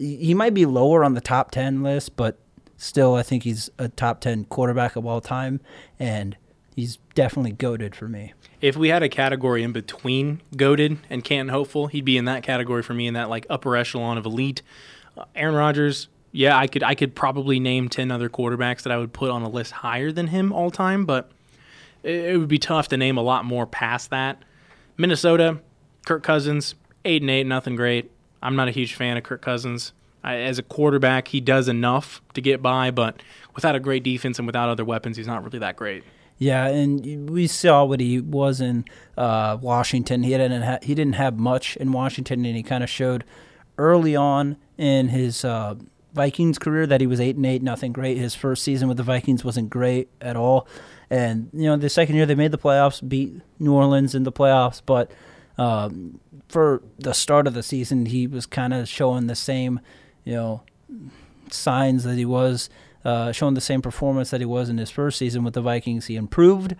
he 0.00 0.32
might 0.34 0.54
be 0.54 0.64
lower 0.64 1.04
on 1.04 1.14
the 1.14 1.20
top 1.20 1.50
ten 1.50 1.82
list, 1.82 2.16
but 2.16 2.38
still, 2.78 3.14
I 3.14 3.22
think 3.22 3.42
he's 3.42 3.68
a 3.78 3.88
top 3.88 4.20
ten 4.20 4.44
quarterback 4.46 4.96
of 4.96 5.04
all 5.04 5.20
time, 5.20 5.60
and 5.98 6.36
he's 6.74 6.96
definitely 7.14 7.52
goaded 7.52 7.94
for 7.94 8.08
me. 8.08 8.32
If 8.62 8.76
we 8.76 8.88
had 8.88 9.02
a 9.02 9.08
category 9.08 9.62
in 9.62 9.72
between 9.72 10.40
goaded 10.56 10.98
and 11.10 11.22
Canton 11.22 11.48
hopeful, 11.48 11.88
he'd 11.88 12.04
be 12.04 12.16
in 12.16 12.24
that 12.24 12.42
category 12.42 12.82
for 12.82 12.94
me 12.94 13.06
in 13.06 13.14
that 13.14 13.28
like 13.28 13.46
upper 13.50 13.76
echelon 13.76 14.16
of 14.16 14.24
elite. 14.24 14.62
Uh, 15.16 15.24
Aaron 15.34 15.54
Rodgers, 15.54 16.08
yeah, 16.32 16.56
I 16.56 16.66
could 16.66 16.82
I 16.82 16.94
could 16.94 17.14
probably 17.14 17.60
name 17.60 17.88
ten 17.90 18.10
other 18.10 18.30
quarterbacks 18.30 18.82
that 18.82 18.92
I 18.92 18.96
would 18.96 19.12
put 19.12 19.30
on 19.30 19.42
a 19.42 19.48
list 19.48 19.72
higher 19.72 20.10
than 20.10 20.28
him 20.28 20.52
all 20.52 20.70
time, 20.70 21.04
but 21.04 21.30
it 22.02 22.38
would 22.38 22.48
be 22.48 22.58
tough 22.58 22.88
to 22.88 22.96
name 22.96 23.18
a 23.18 23.22
lot 23.22 23.44
more 23.44 23.66
past 23.66 24.08
that. 24.10 24.42
Minnesota, 24.96 25.60
Kirk 26.06 26.22
Cousins, 26.22 26.74
eight 27.04 27.20
and 27.20 27.30
eight, 27.30 27.46
nothing 27.46 27.76
great. 27.76 28.10
I'm 28.42 28.56
not 28.56 28.68
a 28.68 28.70
huge 28.70 28.94
fan 28.94 29.16
of 29.16 29.22
Kirk 29.22 29.42
Cousins. 29.42 29.92
I, 30.22 30.36
as 30.36 30.58
a 30.58 30.62
quarterback, 30.62 31.28
he 31.28 31.40
does 31.40 31.68
enough 31.68 32.20
to 32.34 32.40
get 32.40 32.60
by, 32.60 32.90
but 32.90 33.22
without 33.54 33.74
a 33.74 33.80
great 33.80 34.02
defense 34.02 34.38
and 34.38 34.46
without 34.46 34.68
other 34.68 34.84
weapons, 34.84 35.16
he's 35.16 35.26
not 35.26 35.44
really 35.44 35.58
that 35.58 35.76
great. 35.76 36.04
Yeah, 36.38 36.66
and 36.68 37.28
we 37.28 37.46
saw 37.46 37.84
what 37.84 38.00
he 38.00 38.20
was 38.20 38.60
in 38.60 38.86
uh, 39.16 39.58
Washington. 39.60 40.22
He 40.22 40.30
didn't 40.30 40.62
ha- 40.62 40.78
he 40.82 40.94
didn't 40.94 41.14
have 41.14 41.38
much 41.38 41.76
in 41.76 41.92
Washington, 41.92 42.44
and 42.46 42.56
he 42.56 42.62
kind 42.62 42.82
of 42.82 42.88
showed 42.88 43.24
early 43.76 44.16
on 44.16 44.56
in 44.78 45.08
his 45.08 45.44
uh, 45.44 45.74
Vikings 46.14 46.58
career 46.58 46.86
that 46.86 47.00
he 47.00 47.06
was 47.06 47.20
eight 47.20 47.36
and 47.36 47.44
eight, 47.46 47.62
nothing 47.62 47.92
great. 47.92 48.16
His 48.16 48.34
first 48.34 48.62
season 48.62 48.88
with 48.88 48.96
the 48.96 49.02
Vikings 49.02 49.44
wasn't 49.44 49.70
great 49.70 50.08
at 50.20 50.36
all. 50.36 50.66
And 51.10 51.50
you 51.52 51.64
know, 51.64 51.76
the 51.76 51.90
second 51.90 52.16
year 52.16 52.26
they 52.26 52.34
made 52.34 52.52
the 52.52 52.58
playoffs, 52.58 53.06
beat 53.06 53.34
New 53.58 53.74
Orleans 53.74 54.14
in 54.14 54.22
the 54.22 54.32
playoffs, 54.32 54.80
but 54.84 55.10
um, 55.60 56.18
for 56.48 56.82
the 56.98 57.12
start 57.12 57.46
of 57.46 57.52
the 57.52 57.62
season, 57.62 58.06
he 58.06 58.26
was 58.26 58.46
kind 58.46 58.72
of 58.72 58.88
showing 58.88 59.26
the 59.26 59.34
same, 59.34 59.78
you 60.24 60.32
know, 60.32 60.62
signs 61.50 62.02
that 62.04 62.16
he 62.16 62.24
was 62.24 62.70
uh, 63.04 63.30
showing 63.30 63.52
the 63.52 63.60
same 63.60 63.82
performance 63.82 64.30
that 64.30 64.40
he 64.40 64.46
was 64.46 64.70
in 64.70 64.78
his 64.78 64.90
first 64.90 65.18
season 65.18 65.44
with 65.44 65.52
the 65.52 65.60
Vikings. 65.60 66.06
He 66.06 66.16
improved, 66.16 66.74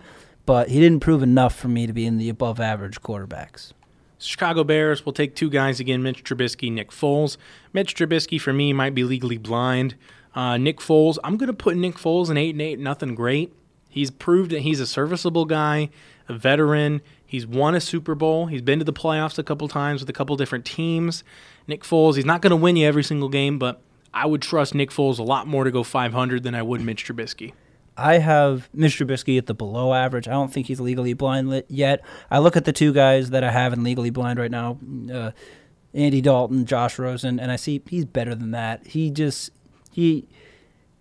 but 0.47 0.69
he 0.69 0.79
didn't 0.79 0.99
prove 0.99 1.21
enough 1.21 1.55
for 1.55 1.67
me 1.67 1.85
to 1.85 1.93
be 1.93 2.07
in 2.07 2.17
the 2.17 2.27
above 2.27 2.59
average 2.59 3.01
quarterbacks. 3.01 3.73
Chicago 4.17 4.63
Bears 4.63 5.05
will 5.05 5.13
take 5.13 5.35
two 5.35 5.49
guys 5.49 5.79
again 5.79 6.01
Mitch 6.01 6.23
Trubisky, 6.23 6.71
Nick 6.71 6.89
Foles. 6.89 7.37
Mitch 7.73 7.93
Trubisky, 7.93 8.41
for 8.41 8.51
me, 8.51 8.73
might 8.73 8.95
be 8.95 9.03
legally 9.03 9.37
blind. 9.37 9.93
Uh, 10.33 10.57
Nick 10.57 10.79
Foles, 10.79 11.19
I'm 11.23 11.37
going 11.37 11.47
to 11.47 11.53
put 11.53 11.77
Nick 11.77 11.95
Foles 11.95 12.31
in 12.31 12.37
8 12.37 12.49
and 12.49 12.61
8, 12.61 12.79
nothing 12.79 13.13
great. 13.13 13.53
He's 13.89 14.09
proved 14.09 14.51
that 14.51 14.61
he's 14.61 14.79
a 14.79 14.87
serviceable 14.87 15.45
guy, 15.45 15.89
a 16.29 16.33
veteran. 16.33 17.01
He's 17.31 17.47
won 17.47 17.75
a 17.75 17.79
Super 17.79 18.13
Bowl. 18.13 18.47
He's 18.47 18.61
been 18.61 18.79
to 18.79 18.83
the 18.83 18.91
playoffs 18.91 19.37
a 19.37 19.43
couple 19.43 19.69
times 19.69 20.01
with 20.01 20.09
a 20.09 20.13
couple 20.13 20.35
different 20.35 20.65
teams. 20.65 21.23
Nick 21.65 21.83
Foles, 21.83 22.17
he's 22.17 22.25
not 22.25 22.41
going 22.41 22.49
to 22.49 22.57
win 22.57 22.75
you 22.75 22.85
every 22.85 23.05
single 23.05 23.29
game, 23.29 23.57
but 23.57 23.79
I 24.13 24.25
would 24.25 24.41
trust 24.41 24.75
Nick 24.75 24.89
Foles 24.89 25.17
a 25.17 25.23
lot 25.23 25.47
more 25.47 25.63
to 25.63 25.71
go 25.71 25.81
500 25.81 26.43
than 26.43 26.53
I 26.53 26.61
would 26.61 26.81
Mitch 26.81 27.05
Trubisky. 27.05 27.53
I 27.95 28.17
have 28.17 28.67
Mitch 28.73 28.99
Trubisky 28.99 29.37
at 29.37 29.45
the 29.45 29.53
below 29.53 29.93
average. 29.93 30.27
I 30.27 30.31
don't 30.31 30.51
think 30.51 30.67
he's 30.67 30.81
legally 30.81 31.13
blind 31.13 31.63
yet. 31.69 32.03
I 32.29 32.39
look 32.39 32.57
at 32.57 32.65
the 32.65 32.73
two 32.73 32.91
guys 32.91 33.29
that 33.29 33.45
I 33.45 33.51
have 33.51 33.71
in 33.71 33.81
legally 33.81 34.09
blind 34.09 34.37
right 34.37 34.51
now, 34.51 34.77
uh, 35.09 35.31
Andy 35.93 36.19
Dalton, 36.19 36.65
Josh 36.65 36.99
Rosen, 36.99 37.39
and 37.39 37.49
I 37.49 37.55
see 37.55 37.81
he's 37.87 38.03
better 38.03 38.35
than 38.35 38.51
that. 38.51 38.87
He 38.87 39.09
just 39.09 39.51
he 39.89 40.27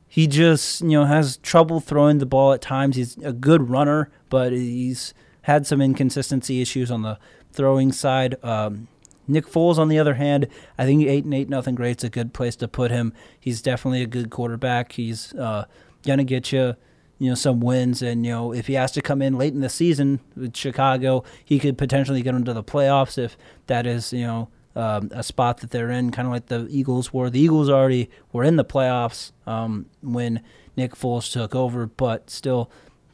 he 0.06 0.28
just 0.28 0.80
you 0.82 0.90
know 0.90 1.06
has 1.06 1.38
trouble 1.38 1.80
throwing 1.80 2.18
the 2.18 2.26
ball 2.26 2.52
at 2.52 2.62
times. 2.62 2.94
He's 2.94 3.16
a 3.18 3.32
good 3.32 3.68
runner, 3.68 4.12
but 4.28 4.52
he's 4.52 5.12
had 5.50 5.66
some 5.66 5.80
inconsistency 5.80 6.62
issues 6.62 6.90
on 6.90 7.02
the 7.02 7.18
throwing 7.52 7.90
side. 7.90 8.36
Um, 8.44 8.86
Nick 9.26 9.46
Foles, 9.46 9.78
on 9.78 9.88
the 9.88 9.98
other 9.98 10.14
hand, 10.14 10.46
I 10.78 10.84
think 10.84 11.04
eight 11.04 11.24
and 11.24 11.34
eight 11.34 11.48
nothing 11.48 11.74
great's 11.74 12.04
a 12.04 12.08
good 12.08 12.32
place 12.32 12.56
to 12.56 12.68
put 12.68 12.90
him. 12.90 13.12
He's 13.38 13.60
definitely 13.60 14.02
a 14.02 14.06
good 14.06 14.30
quarterback. 14.30 14.92
He's 14.92 15.34
uh, 15.34 15.66
gonna 16.04 16.24
get 16.24 16.52
you, 16.52 16.74
you 17.18 17.28
know, 17.28 17.34
some 17.34 17.60
wins, 17.60 18.00
and 18.00 18.24
you 18.24 18.32
know 18.32 18.52
if 18.52 18.66
he 18.68 18.74
has 18.74 18.92
to 18.92 19.02
come 19.02 19.20
in 19.22 19.36
late 19.36 19.52
in 19.52 19.60
the 19.60 19.68
season 19.68 20.20
with 20.36 20.56
Chicago, 20.56 21.24
he 21.44 21.58
could 21.58 21.76
potentially 21.76 22.22
get 22.22 22.34
into 22.34 22.52
the 22.52 22.64
playoffs 22.64 23.18
if 23.18 23.36
that 23.66 23.86
is 23.86 24.12
you 24.12 24.26
know 24.26 24.48
um, 24.76 25.10
a 25.12 25.22
spot 25.22 25.58
that 25.58 25.70
they're 25.70 25.90
in, 25.90 26.10
kind 26.10 26.26
of 26.26 26.32
like 26.32 26.46
the 26.46 26.66
Eagles 26.70 27.12
were. 27.12 27.28
The 27.28 27.40
Eagles 27.40 27.68
already 27.68 28.08
were 28.32 28.44
in 28.44 28.56
the 28.56 28.64
playoffs 28.64 29.32
um, 29.46 29.86
when 30.00 30.42
Nick 30.76 30.94
Foles 30.94 31.30
took 31.30 31.54
over, 31.54 31.86
but 31.86 32.30
still, 32.30 32.70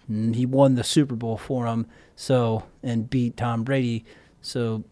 he 0.08 0.46
won 0.46 0.75
the 0.75 0.84
Super 0.84 1.16
Bowl 1.16 1.36
for 1.36 1.66
them. 1.66 1.86
So 2.14 2.64
and 2.82 3.08
beat 3.10 3.36
Tom 3.36 3.64
Brady. 3.64 4.04
So 4.40 4.84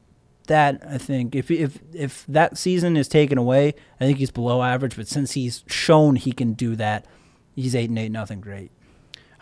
that 0.47 0.83
I 0.89 0.99
think 0.99 1.35
if 1.35 1.51
if 1.51 1.79
if 1.93 2.25
that 2.29 2.59
season 2.59 2.97
is 2.97 3.09
taken 3.09 3.39
away, 3.39 3.75
I 4.01 4.05
think 4.05 4.19
he's 4.19 4.31
below 4.31 4.63
average. 4.63 4.97
But 4.97 5.09
since 5.09 5.33
he's 5.33 5.65
shown 5.67 6.17
he 6.17 6.33
can 6.33 6.53
do 6.53 6.77
that, 6.77 7.07
he's 7.55 7.75
eight 7.75 7.89
and 7.89 7.99
eight, 7.99 8.11
nothing 8.11 8.41
great. 8.41 8.71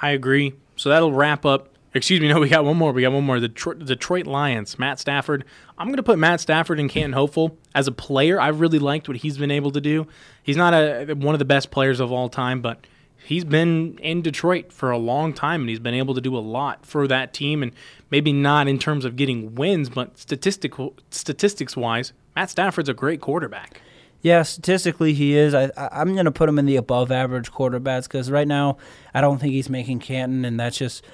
I 0.00 0.10
agree. 0.10 0.54
So 0.76 0.88
that'll 0.88 1.12
wrap 1.12 1.44
up. 1.44 1.68
Excuse 1.94 2.20
me, 2.20 2.28
no, 2.32 2.40
we 2.40 2.48
got 2.48 2.64
one 2.64 2.76
more. 2.76 2.92
We 2.92 3.02
got 3.02 3.12
one 3.12 3.24
more. 3.24 3.40
The 3.40 3.48
Detroit, 3.48 3.84
Detroit 3.84 4.26
Lions, 4.26 4.78
Matt 4.78 4.98
Stafford. 4.98 5.44
I'm 5.78 5.88
going 5.88 5.96
to 5.96 6.02
put 6.02 6.18
Matt 6.18 6.40
Stafford 6.40 6.80
in 6.80 6.88
Canton 6.88 7.12
Hopeful. 7.12 7.58
As 7.74 7.86
a 7.86 7.92
player, 7.92 8.40
I 8.40 8.48
really 8.48 8.78
liked 8.78 9.08
what 9.08 9.18
he's 9.18 9.38
been 9.38 9.50
able 9.50 9.70
to 9.72 9.80
do. 9.80 10.06
He's 10.42 10.56
not 10.56 10.72
a 10.74 11.14
one 11.14 11.34
of 11.34 11.38
the 11.38 11.44
best 11.44 11.70
players 11.70 12.00
of 12.00 12.12
all 12.12 12.28
time, 12.28 12.60
but 12.62 12.86
he's 13.24 13.44
been 13.44 13.98
in 13.98 14.22
Detroit 14.22 14.72
for 14.72 14.90
a 14.90 14.98
long 14.98 15.32
time 15.32 15.62
and 15.62 15.70
he's 15.70 15.78
been 15.78 15.94
able 15.94 16.14
to 16.14 16.20
do 16.20 16.36
a 16.36 16.40
lot 16.40 16.84
for 16.84 17.06
that 17.08 17.32
team 17.32 17.62
and 17.62 17.72
maybe 18.10 18.32
not 18.32 18.68
in 18.68 18.78
terms 18.78 19.04
of 19.04 19.16
getting 19.16 19.54
wins, 19.54 19.88
but 19.88 20.18
statistical 20.18 20.94
statistics 21.10 21.76
wise, 21.76 22.12
Matt 22.36 22.50
Stafford's 22.50 22.88
a 22.88 22.94
great 22.94 23.20
quarterback. 23.20 23.80
Yeah, 24.22 24.42
statistically 24.42 25.14
he 25.14 25.34
is. 25.34 25.52
I, 25.52 25.70
I'm 25.76 26.14
going 26.14 26.26
to 26.26 26.30
put 26.30 26.48
him 26.48 26.58
in 26.58 26.66
the 26.66 26.76
above 26.76 27.10
average 27.10 27.50
quarterbacks 27.50 28.04
because 28.04 28.30
right 28.30 28.46
now 28.46 28.76
I 29.12 29.20
don't 29.20 29.40
think 29.40 29.52
he's 29.52 29.68
making 29.68 29.98
Canton, 29.98 30.44
and 30.44 30.60
that's 30.60 30.78
just 30.78 31.04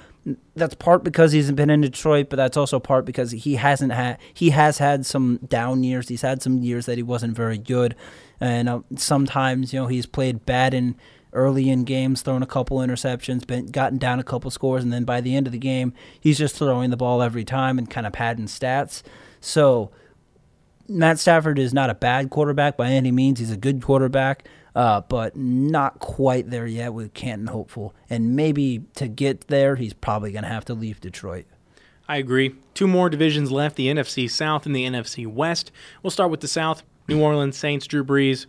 that's 0.55 0.75
part 0.75 1.03
because 1.03 1.31
he's 1.31 1.51
been 1.51 1.71
in 1.71 1.81
Detroit, 1.81 2.27
but 2.29 2.35
that's 2.35 2.57
also 2.57 2.79
part 2.79 3.05
because 3.05 3.31
he 3.31 3.55
hasn't 3.55 3.93
had 3.93 4.19
he 4.31 4.51
has 4.51 4.77
had 4.77 5.07
some 5.07 5.37
down 5.47 5.83
years. 5.83 6.07
He's 6.07 6.21
had 6.21 6.43
some 6.43 6.61
years 6.61 6.85
that 6.85 6.97
he 6.97 7.03
wasn't 7.03 7.35
very 7.35 7.57
good, 7.57 7.95
and 8.39 8.69
uh, 8.69 8.81
sometimes 8.95 9.73
you 9.73 9.79
know 9.79 9.87
he's 9.87 10.05
played 10.05 10.45
bad 10.45 10.75
in 10.75 10.95
early 11.33 11.69
in 11.69 11.83
games, 11.83 12.21
thrown 12.21 12.43
a 12.43 12.47
couple 12.47 12.77
interceptions, 12.79 13.45
been 13.45 13.67
gotten 13.67 13.97
down 13.97 14.19
a 14.19 14.23
couple 14.23 14.49
scores, 14.51 14.83
and 14.83 14.91
then 14.91 15.03
by 15.03 15.21
the 15.21 15.35
end 15.35 15.47
of 15.47 15.53
the 15.53 15.59
game, 15.59 15.93
he's 16.19 16.37
just 16.37 16.55
throwing 16.55 16.89
the 16.89 16.97
ball 16.97 17.21
every 17.21 17.43
time 17.43 17.77
and 17.77 17.89
kind 17.89 18.07
of 18.07 18.13
padding 18.13 18.45
stats. 18.45 19.03
So 19.39 19.91
Matt 20.87 21.19
Stafford 21.19 21.59
is 21.59 21.73
not 21.73 21.89
a 21.89 21.93
bad 21.93 22.29
quarterback 22.29 22.75
by 22.75 22.89
any 22.89 23.11
means. 23.11 23.39
He's 23.39 23.51
a 23.51 23.57
good 23.57 23.81
quarterback, 23.81 24.47
uh, 24.75 25.01
but 25.01 25.35
not 25.35 25.99
quite 25.99 26.49
there 26.49 26.67
yet 26.67 26.93
with 26.93 27.13
Canton 27.13 27.47
Hopeful. 27.47 27.93
And 28.09 28.35
maybe 28.35 28.85
to 28.95 29.07
get 29.07 29.47
there, 29.47 29.75
he's 29.75 29.93
probably 29.93 30.31
going 30.31 30.43
to 30.43 30.49
have 30.49 30.65
to 30.65 30.73
leave 30.73 30.99
Detroit. 30.99 31.45
I 32.07 32.17
agree. 32.17 32.55
Two 32.73 32.87
more 32.87 33.07
divisions 33.07 33.51
left 33.51 33.75
the 33.75 33.87
NFC 33.87 34.29
South 34.29 34.65
and 34.65 34.75
the 34.75 34.85
NFC 34.85 35.27
West. 35.27 35.71
We'll 36.01 36.09
start 36.09 36.31
with 36.31 36.41
the 36.41 36.47
South. 36.47 36.81
New 37.07 37.21
Orleans 37.21 37.57
Saints, 37.57 37.87
Drew 37.87 38.03
Brees, 38.03 38.45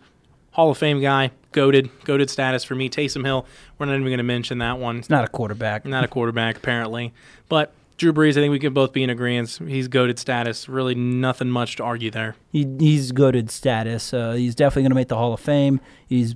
Hall 0.51 0.71
of 0.71 0.77
Fame 0.77 1.01
guy, 1.01 1.31
goaded, 1.51 1.89
goaded 2.03 2.29
status 2.29 2.63
for 2.63 2.75
me. 2.75 2.89
Taysom 2.89 3.25
Hill, 3.25 3.45
we're 3.77 3.85
not 3.85 3.93
even 3.93 4.05
going 4.05 4.17
to 4.17 4.23
mention 4.23 4.57
that 4.59 4.79
one. 4.79 4.97
It's 4.97 5.09
not 5.09 5.23
a 5.23 5.27
quarterback. 5.27 5.85
Not 5.85 6.03
a 6.03 6.07
quarterback, 6.07 6.57
apparently. 6.57 7.13
But 7.49 7.73
Drew 7.97 8.13
Brees, 8.13 8.31
I 8.31 8.33
think 8.35 8.51
we 8.51 8.59
can 8.59 8.73
both 8.73 8.93
be 8.93 9.03
in 9.03 9.09
agreement. 9.09 9.59
He's 9.67 9.87
goaded 9.87 10.17
status. 10.17 10.67
Really, 10.67 10.95
nothing 10.95 11.49
much 11.49 11.75
to 11.75 11.83
argue 11.83 12.11
there. 12.11 12.35
He, 12.51 12.67
he's 12.79 13.11
goaded 13.11 13.51
status. 13.51 14.13
Uh, 14.13 14.33
he's 14.33 14.55
definitely 14.55 14.83
going 14.83 14.91
to 14.91 14.95
make 14.95 15.07
the 15.07 15.17
Hall 15.17 15.33
of 15.33 15.39
Fame. 15.39 15.79
He's 16.07 16.35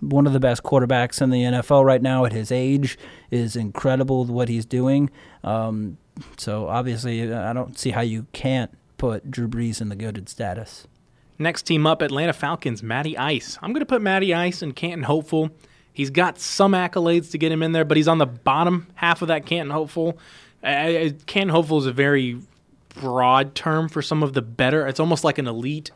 one 0.00 0.26
of 0.26 0.32
the 0.32 0.40
best 0.40 0.62
quarterbacks 0.62 1.20
in 1.20 1.30
the 1.30 1.42
NFL 1.42 1.84
right 1.84 2.02
now 2.02 2.24
at 2.24 2.32
his 2.32 2.52
age. 2.52 2.98
Is 3.30 3.56
incredible 3.56 4.26
what 4.26 4.48
he's 4.48 4.64
doing. 4.64 5.10
Um, 5.42 5.98
so 6.36 6.68
obviously, 6.68 7.32
I 7.32 7.52
don't 7.52 7.78
see 7.78 7.90
how 7.90 8.02
you 8.02 8.26
can't 8.32 8.70
put 8.98 9.30
Drew 9.30 9.48
Brees 9.48 9.80
in 9.80 9.88
the 9.88 9.96
goaded 9.96 10.28
status. 10.28 10.86
Next 11.38 11.62
team 11.62 11.86
up, 11.86 12.02
Atlanta 12.02 12.32
Falcons, 12.32 12.82
Matty 12.82 13.16
Ice. 13.16 13.58
I'm 13.62 13.72
going 13.72 13.80
to 13.80 13.86
put 13.86 14.00
Matty 14.00 14.32
Ice 14.32 14.62
in 14.62 14.72
Canton 14.72 15.02
Hopeful. 15.02 15.50
He's 15.92 16.10
got 16.10 16.38
some 16.38 16.72
accolades 16.72 17.30
to 17.30 17.38
get 17.38 17.52
him 17.52 17.62
in 17.62 17.72
there, 17.72 17.84
but 17.84 17.96
he's 17.96 18.08
on 18.08 18.18
the 18.18 18.26
bottom 18.26 18.86
half 18.94 19.22
of 19.22 19.28
that 19.28 19.46
Canton 19.46 19.70
Hopeful. 19.70 20.18
Uh, 20.62 21.10
Canton 21.26 21.50
Hopeful 21.50 21.78
is 21.78 21.86
a 21.86 21.92
very 21.92 22.38
broad 22.88 23.54
term 23.54 23.88
for 23.88 24.02
some 24.02 24.22
of 24.22 24.32
the 24.32 24.42
better. 24.42 24.86
It's 24.86 25.00
almost 25.00 25.24
like 25.24 25.38
an 25.38 25.46
elite. 25.46 25.90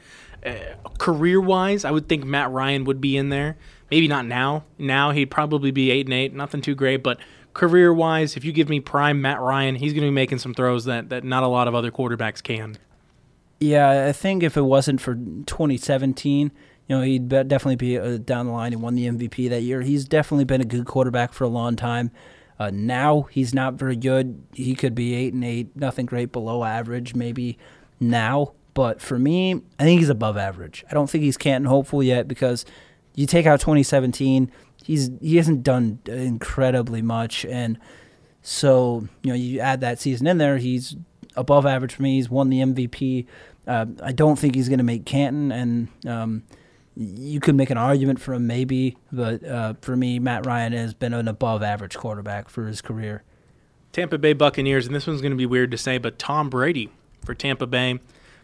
Uh, 0.44 0.54
career 0.98 1.40
wise, 1.40 1.84
I 1.84 1.90
would 1.90 2.08
think 2.08 2.24
Matt 2.24 2.50
Ryan 2.50 2.84
would 2.84 3.00
be 3.00 3.16
in 3.16 3.28
there. 3.28 3.56
Maybe 3.90 4.08
not 4.08 4.26
now. 4.26 4.64
Now 4.78 5.10
he'd 5.10 5.30
probably 5.30 5.70
be 5.70 5.90
eight 5.90 6.06
and 6.06 6.14
eight, 6.14 6.32
nothing 6.32 6.62
too 6.62 6.74
great. 6.74 7.02
But 7.02 7.18
career 7.52 7.92
wise, 7.92 8.36
if 8.36 8.44
you 8.44 8.52
give 8.52 8.68
me 8.68 8.80
prime 8.80 9.20
Matt 9.20 9.40
Ryan, 9.40 9.74
he's 9.74 9.92
going 9.92 10.02
to 10.02 10.08
be 10.08 10.14
making 10.14 10.38
some 10.38 10.54
throws 10.54 10.84
that 10.84 11.08
that 11.10 11.24
not 11.24 11.42
a 11.42 11.48
lot 11.48 11.68
of 11.68 11.74
other 11.74 11.90
quarterbacks 11.90 12.42
can. 12.42 12.78
Yeah, 13.60 14.06
I 14.08 14.12
think 14.12 14.42
if 14.42 14.56
it 14.56 14.62
wasn't 14.62 15.02
for 15.02 15.14
2017, 15.14 16.50
you 16.88 16.96
know, 16.96 17.02
he'd 17.02 17.28
definitely 17.28 17.76
be 17.76 17.98
uh, 17.98 18.16
down 18.16 18.46
the 18.46 18.52
line 18.52 18.72
and 18.72 18.82
won 18.82 18.94
the 18.94 19.06
MVP 19.06 19.50
that 19.50 19.60
year. 19.60 19.82
He's 19.82 20.06
definitely 20.06 20.46
been 20.46 20.62
a 20.62 20.64
good 20.64 20.86
quarterback 20.86 21.34
for 21.34 21.44
a 21.44 21.48
long 21.48 21.76
time. 21.76 22.10
Uh, 22.58 22.70
now 22.72 23.28
he's 23.30 23.54
not 23.54 23.74
very 23.74 23.96
good. 23.96 24.42
He 24.54 24.74
could 24.74 24.94
be 24.94 25.14
eight 25.14 25.34
and 25.34 25.44
eight, 25.44 25.76
nothing 25.76 26.06
great, 26.06 26.32
below 26.32 26.64
average 26.64 27.14
maybe 27.14 27.58
now. 28.00 28.54
But 28.72 29.00
for 29.00 29.18
me, 29.18 29.62
I 29.78 29.84
think 29.84 30.00
he's 30.00 30.08
above 30.08 30.36
average. 30.36 30.84
I 30.90 30.94
don't 30.94 31.08
think 31.08 31.22
he's 31.22 31.36
Canton 31.36 31.68
hopeful 31.68 32.02
yet 32.02 32.28
because 32.28 32.64
you 33.14 33.26
take 33.26 33.46
out 33.46 33.60
2017, 33.60 34.50
he's 34.84 35.10
he 35.20 35.36
hasn't 35.36 35.62
done 35.62 36.00
incredibly 36.06 37.02
much, 37.02 37.44
and 37.44 37.78
so 38.42 39.06
you 39.22 39.30
know 39.30 39.36
you 39.36 39.60
add 39.60 39.80
that 39.80 39.98
season 39.98 40.26
in 40.26 40.38
there, 40.38 40.58
he's 40.58 40.96
above 41.40 41.66
average 41.66 41.94
for 41.94 42.02
me. 42.02 42.16
He's 42.16 42.30
won 42.30 42.50
the 42.50 42.60
MVP. 42.60 43.26
Uh, 43.66 43.86
I 44.02 44.12
don't 44.12 44.38
think 44.38 44.54
he's 44.54 44.68
going 44.68 44.78
to 44.78 44.84
make 44.84 45.04
Canton, 45.04 45.52
and 45.52 45.88
um, 46.06 46.42
you 46.96 47.40
could 47.40 47.54
make 47.54 47.70
an 47.70 47.78
argument 47.78 48.20
for 48.20 48.34
him 48.34 48.46
maybe, 48.46 48.96
but 49.12 49.44
uh, 49.44 49.74
for 49.80 49.96
me, 49.96 50.18
Matt 50.18 50.46
Ryan 50.46 50.72
has 50.72 50.94
been 50.94 51.14
an 51.14 51.28
above 51.28 51.62
average 51.62 51.96
quarterback 51.96 52.48
for 52.48 52.66
his 52.66 52.80
career. 52.80 53.22
Tampa 53.92 54.18
Bay 54.18 54.32
Buccaneers, 54.32 54.86
and 54.86 54.94
this 54.94 55.06
one's 55.06 55.20
going 55.20 55.32
to 55.32 55.36
be 55.36 55.46
weird 55.46 55.70
to 55.72 55.78
say, 55.78 55.98
but 55.98 56.18
Tom 56.18 56.48
Brady 56.48 56.90
for 57.24 57.34
Tampa 57.34 57.66
Bay 57.66 57.98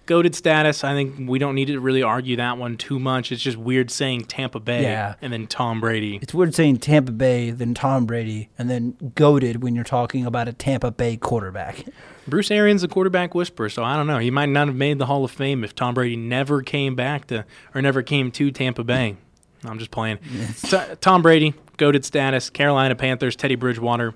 goaded 0.07 0.35
status. 0.35 0.85
I 0.85 0.95
think 0.95 1.29
we 1.29 1.39
don't 1.39 1.55
need 1.55 1.67
to 1.67 1.81
really 1.81 2.03
argue 2.03 2.37
that 2.37 2.59
one 2.59 2.77
too 2.77 2.99
much. 2.99 3.31
It's 3.33 3.43
just 3.43 3.57
weird 3.57 3.91
saying 3.91 4.25
Tampa 4.25 4.61
Bay 4.61 4.83
yeah. 4.83 5.17
and 5.21 5.33
then 5.33 5.47
Tom 5.47 5.81
Brady. 5.81 6.19
It's 6.23 6.33
weird 6.33 6.55
saying 6.55 6.79
Tampa 6.79 7.13
Bay, 7.13 7.51
then 7.51 7.75
Tom 7.75 8.07
Brady, 8.07 8.49
and 8.59 8.71
then 8.71 9.13
goaded 9.15 9.63
when 9.63 9.75
you're 9.75 9.85
talking 9.85 10.25
about 10.25 10.49
a 10.49 10.53
Tampa 10.53 10.91
Bay 10.91 11.17
quarterback. 11.17 11.85
Bruce 12.27 12.51
Arians 12.51 12.83
a 12.83 12.89
quarterback 12.89 13.35
whisperer, 13.35 13.69
so 13.69 13.85
I 13.85 13.97
don't 13.97 14.07
know. 14.07 14.19
He 14.19 14.31
might 14.31 14.49
not 14.49 14.69
have 14.69 14.77
made 14.77 14.99
the 14.99 15.07
Hall 15.07 15.25
of 15.25 15.31
Fame 15.31 15.63
if 15.63 15.75
Tom 15.75 15.95
Brady 15.95 16.17
never 16.17 16.63
came 16.63 16.95
back 16.95 17.27
to 17.29 17.45
or 17.75 17.83
never 17.83 18.03
came 18.03 18.31
to 18.33 18.51
Tampa 18.51 18.85
Bay. 18.85 19.17
I'm 19.65 19.79
just 19.79 19.91
playing. 19.91 20.19
T- 20.63 20.79
Tom 21.01 21.23
Brady, 21.23 21.55
goaded 21.77 22.05
status. 22.05 22.51
Carolina 22.51 22.95
Panthers, 22.95 23.37
Teddy 23.37 23.57
Bridgewater, 23.57 24.15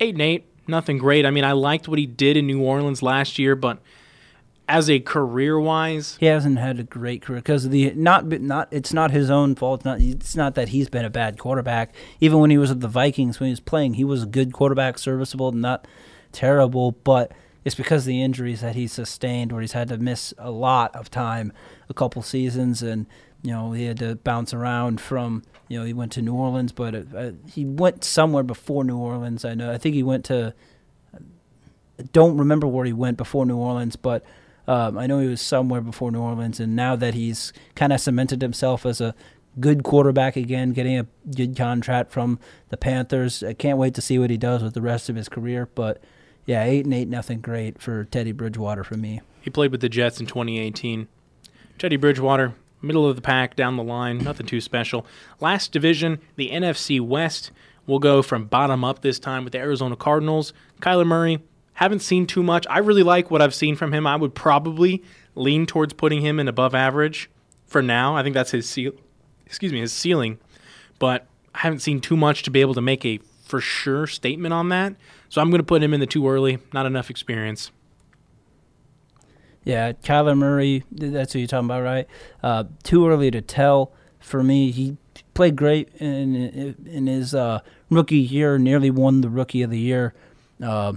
eight 0.00 0.14
and 0.14 0.22
eight. 0.22 0.46
Nothing 0.68 0.98
great. 0.98 1.24
I 1.24 1.30
mean, 1.30 1.44
I 1.44 1.52
liked 1.52 1.86
what 1.86 1.98
he 1.98 2.06
did 2.06 2.36
in 2.36 2.46
New 2.46 2.60
Orleans 2.60 3.02
last 3.02 3.38
year, 3.38 3.54
but 3.54 3.78
as 4.68 4.90
a 4.90 4.98
career 4.98 5.58
wise, 5.60 6.16
he 6.18 6.26
hasn't 6.26 6.58
had 6.58 6.80
a 6.80 6.82
great 6.82 7.22
career 7.22 7.38
because 7.38 7.68
the 7.68 7.92
not 7.94 8.26
not 8.26 8.68
it's 8.72 8.92
not 8.92 9.12
his 9.12 9.30
own 9.30 9.54
fault. 9.54 9.84
Not 9.84 10.00
it's 10.00 10.34
not 10.34 10.54
that 10.56 10.70
he's 10.70 10.88
been 10.88 11.04
a 11.04 11.10
bad 11.10 11.38
quarterback. 11.38 11.94
Even 12.20 12.40
when 12.40 12.50
he 12.50 12.58
was 12.58 12.70
at 12.70 12.80
the 12.80 12.88
Vikings, 12.88 13.38
when 13.38 13.48
he 13.48 13.52
was 13.52 13.60
playing, 13.60 13.94
he 13.94 14.04
was 14.04 14.24
a 14.24 14.26
good 14.26 14.52
quarterback, 14.52 14.98
serviceable, 14.98 15.52
not 15.52 15.86
terrible. 16.32 16.92
But 16.92 17.32
it's 17.64 17.76
because 17.76 18.02
of 18.02 18.08
the 18.08 18.22
injuries 18.22 18.60
that 18.60 18.74
he 18.74 18.88
sustained, 18.88 19.52
where 19.52 19.60
he's 19.60 19.72
had 19.72 19.88
to 19.88 19.98
miss 19.98 20.34
a 20.38 20.50
lot 20.50 20.94
of 20.96 21.10
time, 21.10 21.52
a 21.88 21.94
couple 21.94 22.22
seasons, 22.22 22.82
and 22.82 23.06
you 23.42 23.52
know 23.52 23.70
he 23.72 23.84
had 23.84 23.98
to 23.98 24.16
bounce 24.16 24.52
around 24.52 25.00
from 25.00 25.44
you 25.68 25.78
know 25.78 25.84
he 25.84 25.92
went 25.92 26.10
to 26.12 26.22
New 26.22 26.34
Orleans, 26.34 26.72
but 26.72 26.94
uh, 27.14 27.32
he 27.52 27.64
went 27.64 28.02
somewhere 28.02 28.42
before 28.42 28.82
New 28.82 28.98
Orleans. 28.98 29.44
I 29.44 29.54
know 29.54 29.72
I 29.72 29.78
think 29.78 29.94
he 29.94 30.02
went 30.02 30.24
to. 30.24 30.54
I 31.14 32.02
don't 32.12 32.36
remember 32.36 32.66
where 32.66 32.84
he 32.84 32.92
went 32.92 33.16
before 33.16 33.46
New 33.46 33.56
Orleans, 33.56 33.96
but 33.96 34.22
um, 34.66 34.98
I 34.98 35.06
know 35.06 35.20
he 35.20 35.28
was 35.28 35.40
somewhere 35.40 35.80
before 35.80 36.10
New 36.10 36.20
Orleans, 36.20 36.60
and 36.60 36.74
now 36.74 36.96
that 36.96 37.14
he's 37.14 37.52
kind 37.74 37.92
of 37.92 38.00
cemented 38.00 38.42
himself 38.42 38.84
as 38.84 39.00
a 39.00 39.14
good 39.58 39.82
quarterback 39.82 40.36
again, 40.36 40.72
getting 40.72 40.98
a 40.98 41.06
good 41.34 41.56
contract 41.56 42.12
from 42.12 42.38
the 42.68 42.76
Panthers. 42.76 43.42
I 43.42 43.54
can't 43.54 43.78
wait 43.78 43.94
to 43.94 44.02
see 44.02 44.18
what 44.18 44.30
he 44.30 44.36
does 44.36 44.62
with 44.62 44.74
the 44.74 44.82
rest 44.82 45.08
of 45.08 45.16
his 45.16 45.28
career. 45.28 45.68
But 45.74 46.02
yeah, 46.44 46.64
eight 46.64 46.84
and 46.84 46.94
eight, 46.94 47.08
nothing 47.08 47.40
great 47.40 47.80
for 47.80 48.04
Teddy 48.04 48.32
Bridgewater 48.32 48.84
for 48.84 48.96
me. 48.96 49.20
He 49.40 49.50
played 49.50 49.70
with 49.70 49.80
the 49.80 49.88
Jets 49.88 50.20
in 50.20 50.26
2018. 50.26 51.08
Teddy 51.78 51.96
Bridgewater, 51.96 52.54
middle 52.82 53.08
of 53.08 53.16
the 53.16 53.22
pack, 53.22 53.56
down 53.56 53.76
the 53.76 53.82
line, 53.82 54.18
nothing 54.18 54.46
too 54.46 54.60
special. 54.60 55.06
Last 55.40 55.72
division, 55.72 56.20
the 56.36 56.50
NFC 56.50 57.00
West. 57.00 57.50
We'll 57.86 57.98
go 57.98 58.22
from 58.22 58.46
bottom 58.46 58.82
up 58.82 59.02
this 59.02 59.18
time 59.18 59.44
with 59.44 59.52
the 59.52 59.60
Arizona 59.60 59.94
Cardinals. 59.94 60.52
Kyler 60.80 61.06
Murray, 61.06 61.38
haven't 61.76 62.00
seen 62.00 62.26
too 62.26 62.42
much. 62.42 62.66
I 62.68 62.78
really 62.78 63.02
like 63.02 63.30
what 63.30 63.42
I've 63.42 63.54
seen 63.54 63.76
from 63.76 63.92
him. 63.92 64.06
I 64.06 64.16
would 64.16 64.34
probably 64.34 65.02
lean 65.34 65.66
towards 65.66 65.92
putting 65.92 66.22
him 66.22 66.40
in 66.40 66.48
above 66.48 66.74
average 66.74 67.30
for 67.66 67.82
now. 67.82 68.16
I 68.16 68.22
think 68.22 68.34
that's 68.34 68.50
his 68.50 68.68
seal, 68.68 68.92
excuse 69.44 69.72
me, 69.72 69.80
his 69.80 69.92
ceiling. 69.92 70.38
But 70.98 71.26
I 71.54 71.58
haven't 71.58 71.80
seen 71.80 72.00
too 72.00 72.16
much 72.16 72.42
to 72.44 72.50
be 72.50 72.62
able 72.62 72.72
to 72.74 72.80
make 72.80 73.04
a 73.04 73.20
for 73.44 73.60
sure 73.60 74.06
statement 74.06 74.54
on 74.54 74.70
that. 74.70 74.94
So 75.28 75.40
I'm 75.42 75.50
going 75.50 75.60
to 75.60 75.66
put 75.66 75.82
him 75.82 75.92
in 75.92 76.00
the 76.00 76.06
too 76.06 76.26
early. 76.28 76.58
Not 76.72 76.86
enough 76.86 77.10
experience. 77.10 77.70
Yeah, 79.62 79.92
Kyler 79.92 80.36
Murray, 80.36 80.84
that's 80.90 81.34
who 81.34 81.40
you're 81.40 81.48
talking 81.48 81.66
about, 81.66 81.82
right? 81.82 82.06
Uh, 82.42 82.64
too 82.84 83.06
early 83.06 83.30
to 83.32 83.42
tell 83.42 83.92
for 84.18 84.42
me. 84.42 84.70
He 84.70 84.96
played 85.34 85.56
great 85.56 85.88
in 85.96 86.74
in 86.86 87.06
his 87.06 87.34
uh, 87.34 87.60
rookie 87.90 88.16
year, 88.16 88.58
nearly 88.58 88.90
won 88.90 89.20
the 89.20 89.28
rookie 89.28 89.62
of 89.62 89.70
the 89.70 89.78
year. 89.78 90.14
Uh, 90.62 90.94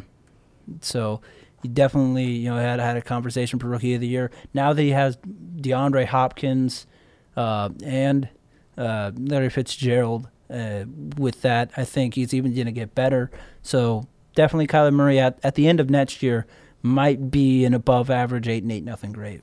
so 0.81 1.21
he 1.61 1.67
definitely, 1.67 2.25
you 2.25 2.49
know, 2.49 2.57
had 2.57 2.79
had 2.79 2.97
a 2.97 3.01
conversation 3.01 3.59
for 3.59 3.67
rookie 3.67 3.93
of 3.93 4.01
the 4.01 4.07
year. 4.07 4.31
Now 4.53 4.73
that 4.73 4.81
he 4.81 4.89
has 4.91 5.17
DeAndre 5.57 6.05
Hopkins 6.05 6.87
uh, 7.35 7.69
and 7.83 8.29
uh, 8.77 9.11
Larry 9.17 9.49
Fitzgerald 9.49 10.29
uh, 10.49 10.85
with 11.17 11.41
that, 11.41 11.71
I 11.75 11.83
think 11.85 12.15
he's 12.15 12.33
even 12.33 12.53
going 12.53 12.65
to 12.67 12.71
get 12.71 12.95
better. 12.95 13.29
So 13.61 14.07
definitely 14.35 14.67
Kyler 14.67 14.93
Murray 14.93 15.19
at, 15.19 15.37
at 15.43 15.55
the 15.55 15.67
end 15.67 15.79
of 15.79 15.89
next 15.89 16.23
year 16.23 16.45
might 16.81 17.29
be 17.29 17.65
an 17.65 17.73
above 17.73 18.09
average 18.09 18.47
eight 18.47 18.63
and 18.63 18.71
eight 18.71 18.83
nothing 18.85 19.11
great. 19.11 19.41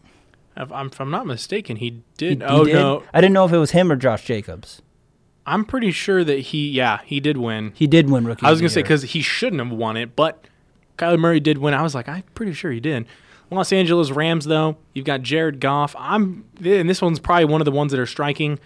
If 0.56 0.72
I'm, 0.72 0.86
if 0.86 0.98
I'm 1.00 1.10
not 1.10 1.26
mistaken, 1.26 1.76
he 1.76 2.02
did. 2.16 2.40
He- 2.40 2.46
he 2.48 2.50
oh 2.50 2.64
did? 2.64 2.72
no, 2.72 3.02
I 3.12 3.20
didn't 3.20 3.34
know 3.34 3.44
if 3.44 3.52
it 3.52 3.58
was 3.58 3.72
him 3.72 3.92
or 3.92 3.96
Josh 3.96 4.24
Jacobs. 4.24 4.80
I'm 5.44 5.64
pretty 5.66 5.92
sure 5.92 6.24
that 6.24 6.38
he. 6.38 6.70
Yeah, 6.70 7.00
he 7.04 7.20
did 7.20 7.36
win. 7.36 7.72
He 7.74 7.86
did 7.86 8.08
win 8.10 8.24
rookie. 8.24 8.46
I 8.46 8.50
was 8.50 8.60
gonna 8.60 8.70
say 8.70 8.82
because 8.82 9.02
he 9.02 9.20
shouldn't 9.20 9.60
have 9.62 9.70
won 9.70 9.96
it, 9.98 10.16
but 10.16 10.46
Kyler 10.96 11.18
Murray 11.18 11.40
did 11.40 11.58
win. 11.58 11.74
I 11.74 11.82
was 11.82 11.94
like, 11.94 12.08
I'm 12.08 12.22
pretty 12.34 12.52
sure 12.52 12.70
he 12.70 12.80
did. 12.80 13.06
Los 13.50 13.72
Angeles 13.72 14.10
Rams, 14.10 14.46
though, 14.46 14.76
you've 14.92 15.04
got 15.04 15.22
Jared 15.22 15.60
Goff. 15.60 15.94
I'm, 15.98 16.44
and 16.64 16.90
this 16.90 17.00
one's 17.00 17.20
probably 17.20 17.44
one 17.44 17.60
of 17.60 17.64
the 17.64 17.70
ones 17.70 17.92
that 17.92 18.00
are 18.00 18.06
striking. 18.06 18.58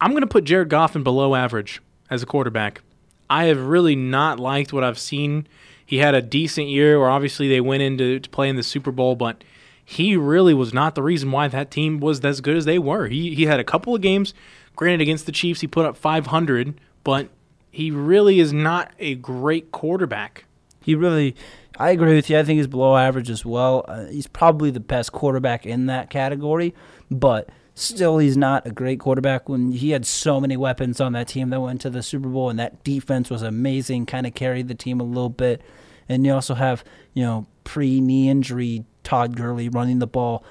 I'm 0.00 0.12
gonna 0.12 0.26
put 0.26 0.44
Jared 0.44 0.68
Goff 0.68 0.94
in 0.94 1.02
below 1.02 1.34
average 1.34 1.82
as 2.08 2.22
a 2.22 2.26
quarterback. 2.26 2.82
I 3.28 3.44
have 3.44 3.60
really 3.60 3.96
not 3.96 4.38
liked 4.38 4.72
what 4.72 4.84
I've 4.84 4.98
seen. 4.98 5.46
He 5.84 5.98
had 5.98 6.14
a 6.14 6.22
decent 6.22 6.68
year 6.68 6.98
where 6.98 7.10
obviously 7.10 7.48
they 7.48 7.60
went 7.60 7.82
into 7.82 8.20
to 8.20 8.30
play 8.30 8.48
in 8.48 8.56
the 8.56 8.62
Super 8.62 8.92
Bowl, 8.92 9.16
but 9.16 9.42
he 9.84 10.16
really 10.16 10.54
was 10.54 10.72
not 10.72 10.94
the 10.94 11.02
reason 11.02 11.32
why 11.32 11.48
that 11.48 11.70
team 11.70 11.98
was 11.98 12.24
as 12.24 12.40
good 12.40 12.56
as 12.56 12.64
they 12.64 12.78
were. 12.78 13.08
He 13.08 13.34
he 13.34 13.46
had 13.46 13.58
a 13.58 13.64
couple 13.64 13.94
of 13.94 14.00
games, 14.00 14.32
granted 14.76 15.00
against 15.02 15.26
the 15.26 15.32
Chiefs, 15.32 15.60
he 15.60 15.66
put 15.66 15.84
up 15.84 15.96
500, 15.96 16.80
but 17.02 17.28
he 17.70 17.90
really 17.90 18.38
is 18.38 18.52
not 18.52 18.92
a 18.98 19.16
great 19.16 19.72
quarterback. 19.72 20.44
He 20.82 20.94
really, 20.94 21.36
I 21.78 21.90
agree 21.90 22.14
with 22.14 22.30
you. 22.30 22.38
I 22.38 22.44
think 22.44 22.58
he's 22.58 22.66
below 22.66 22.96
average 22.96 23.30
as 23.30 23.44
well. 23.44 23.84
Uh, 23.86 24.06
he's 24.06 24.26
probably 24.26 24.70
the 24.70 24.80
best 24.80 25.12
quarterback 25.12 25.66
in 25.66 25.86
that 25.86 26.10
category, 26.10 26.74
but 27.10 27.50
still, 27.74 28.18
he's 28.18 28.36
not 28.36 28.66
a 28.66 28.70
great 28.70 29.00
quarterback. 29.00 29.48
When 29.48 29.72
he 29.72 29.90
had 29.90 30.06
so 30.06 30.40
many 30.40 30.56
weapons 30.56 31.00
on 31.00 31.12
that 31.12 31.28
team 31.28 31.50
that 31.50 31.60
went 31.60 31.80
to 31.82 31.90
the 31.90 32.02
Super 32.02 32.28
Bowl, 32.28 32.50
and 32.50 32.58
that 32.58 32.82
defense 32.84 33.30
was 33.30 33.42
amazing, 33.42 34.06
kind 34.06 34.26
of 34.26 34.34
carried 34.34 34.68
the 34.68 34.74
team 34.74 35.00
a 35.00 35.04
little 35.04 35.30
bit. 35.30 35.62
And 36.08 36.26
you 36.26 36.32
also 36.32 36.54
have, 36.54 36.84
you 37.14 37.22
know, 37.22 37.46
pre 37.64 38.00
knee 38.00 38.28
injury 38.28 38.84
Todd 39.04 39.36
Gurley 39.36 39.68
running 39.68 39.98
the 39.98 40.06
ball. 40.06 40.44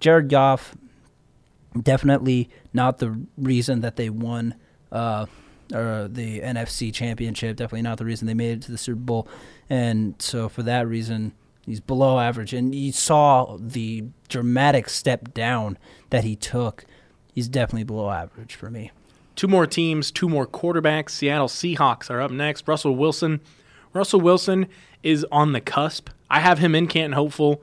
Jared 0.00 0.28
Goff, 0.28 0.74
definitely 1.80 2.50
not 2.72 2.98
the 2.98 3.20
reason 3.36 3.80
that 3.80 3.96
they 3.96 4.10
won 4.10 4.54
uh, 4.92 5.26
or 5.74 6.08
the 6.08 6.40
NFC 6.40 6.92
Championship. 6.92 7.56
Definitely 7.56 7.82
not 7.82 7.98
the 7.98 8.04
reason 8.04 8.26
they 8.26 8.34
made 8.34 8.58
it 8.58 8.62
to 8.62 8.72
the 8.72 8.78
Super 8.78 9.00
Bowl. 9.00 9.28
And 9.68 10.14
so 10.18 10.48
for 10.48 10.62
that 10.62 10.86
reason, 10.86 11.32
he's 11.66 11.80
below 11.80 12.18
average. 12.18 12.52
And 12.52 12.74
you 12.74 12.92
saw 12.92 13.56
the 13.58 14.04
dramatic 14.28 14.88
step 14.88 15.34
down 15.34 15.78
that 16.10 16.24
he 16.24 16.36
took. 16.36 16.84
He's 17.32 17.48
definitely 17.48 17.84
below 17.84 18.10
average 18.10 18.54
for 18.54 18.70
me. 18.70 18.92
Two 19.36 19.48
more 19.48 19.66
teams, 19.66 20.10
two 20.10 20.28
more 20.28 20.46
quarterbacks. 20.46 21.10
Seattle 21.10 21.48
Seahawks 21.48 22.08
are 22.08 22.20
up 22.20 22.30
next. 22.30 22.68
Russell 22.68 22.94
Wilson. 22.94 23.40
Russell 23.92 24.20
Wilson 24.20 24.66
is 25.02 25.26
on 25.32 25.52
the 25.52 25.60
cusp. 25.60 26.08
I 26.30 26.40
have 26.40 26.58
him 26.58 26.74
in 26.74 26.86
Canton 26.86 27.12
Hopeful, 27.12 27.62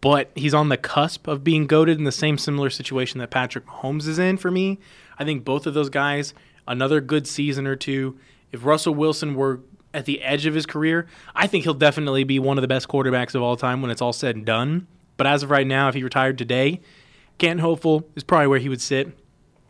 but 0.00 0.30
he's 0.34 0.54
on 0.54 0.68
the 0.68 0.76
cusp 0.76 1.28
of 1.28 1.44
being 1.44 1.66
goaded 1.66 1.98
in 1.98 2.04
the 2.04 2.12
same 2.12 2.38
similar 2.38 2.70
situation 2.70 3.20
that 3.20 3.30
Patrick 3.30 3.66
Mahomes 3.66 4.08
is 4.08 4.18
in 4.18 4.36
for 4.36 4.50
me. 4.50 4.78
I 5.18 5.24
think 5.24 5.44
both 5.44 5.66
of 5.66 5.74
those 5.74 5.90
guys, 5.90 6.34
another 6.66 7.00
good 7.00 7.26
season 7.26 7.66
or 7.66 7.76
two. 7.76 8.18
If 8.50 8.64
Russell 8.64 8.94
Wilson 8.94 9.34
were 9.34 9.60
at 9.94 10.06
the 10.06 10.22
edge 10.22 10.46
of 10.46 10.54
his 10.54 10.66
career, 10.66 11.06
I 11.34 11.46
think 11.46 11.64
he'll 11.64 11.74
definitely 11.74 12.24
be 12.24 12.38
one 12.38 12.58
of 12.58 12.62
the 12.62 12.68
best 12.68 12.88
quarterbacks 12.88 13.34
of 13.34 13.42
all 13.42 13.56
time 13.56 13.82
when 13.82 13.90
it's 13.90 14.02
all 14.02 14.12
said 14.12 14.36
and 14.36 14.44
done. 14.44 14.86
But 15.16 15.26
as 15.26 15.42
of 15.42 15.50
right 15.50 15.66
now, 15.66 15.88
if 15.88 15.94
he 15.94 16.02
retired 16.02 16.38
today, 16.38 16.80
Canton 17.38 17.58
Hopeful 17.58 18.08
is 18.16 18.24
probably 18.24 18.46
where 18.46 18.58
he 18.58 18.68
would 18.68 18.80
sit. 18.80 19.16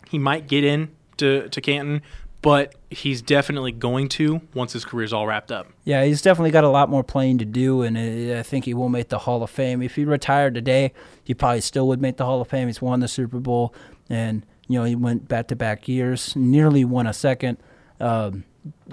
He 0.09 0.19
might 0.19 0.47
get 0.47 0.65
in 0.65 0.91
to, 1.17 1.49
to 1.49 1.61
Canton, 1.61 2.03
but 2.43 2.75
he's 2.91 3.23
definitely 3.23 3.73
going 3.73 4.09
to 4.11 4.41
once 4.55 4.73
his 4.73 4.85
career's 4.85 5.13
all 5.13 5.27
wrapped 5.27 5.53
up. 5.53 5.69
Yeah, 5.85 6.05
he's 6.05 6.23
definitely 6.23 6.51
got 6.51 6.65
a 6.65 6.69
lot 6.69 6.91
more 6.91 7.05
playing 7.05 7.39
to 7.39 7.45
do, 7.45 7.83
and 7.83 7.97
I 7.99 8.43
think 8.43 8.65
he 8.65 8.75
will 8.75 8.89
make 8.89 9.09
the 9.09 9.21
Hall 9.21 9.43
of 9.43 9.51
Fame. 9.51 9.81
If 9.81 9.95
he 9.95 10.05
retired 10.05 10.55
today, 10.55 10.93
he 11.25 11.35
probably 11.35 11.61
still 11.61 11.87
would 11.89 12.01
make 12.01 12.17
the 12.17 12.25
Hall 12.25 12.41
of 12.41 12.49
Fame. 12.49 12.67
He's 12.67 12.83
won 12.83 13.01
the 13.01 13.09
Super 13.09 13.39
Bowl, 13.39 13.75
and 14.11 14.45
you 14.73 14.79
know 14.79 14.85
he 14.85 14.95
went 14.95 15.29
back 15.29 15.49
to 15.49 15.57
back 15.57 15.87
years, 15.89 16.35
nearly 16.35 16.85
won 16.85 17.07
a 17.07 17.13
second. 17.13 17.59
Um, 18.01 18.45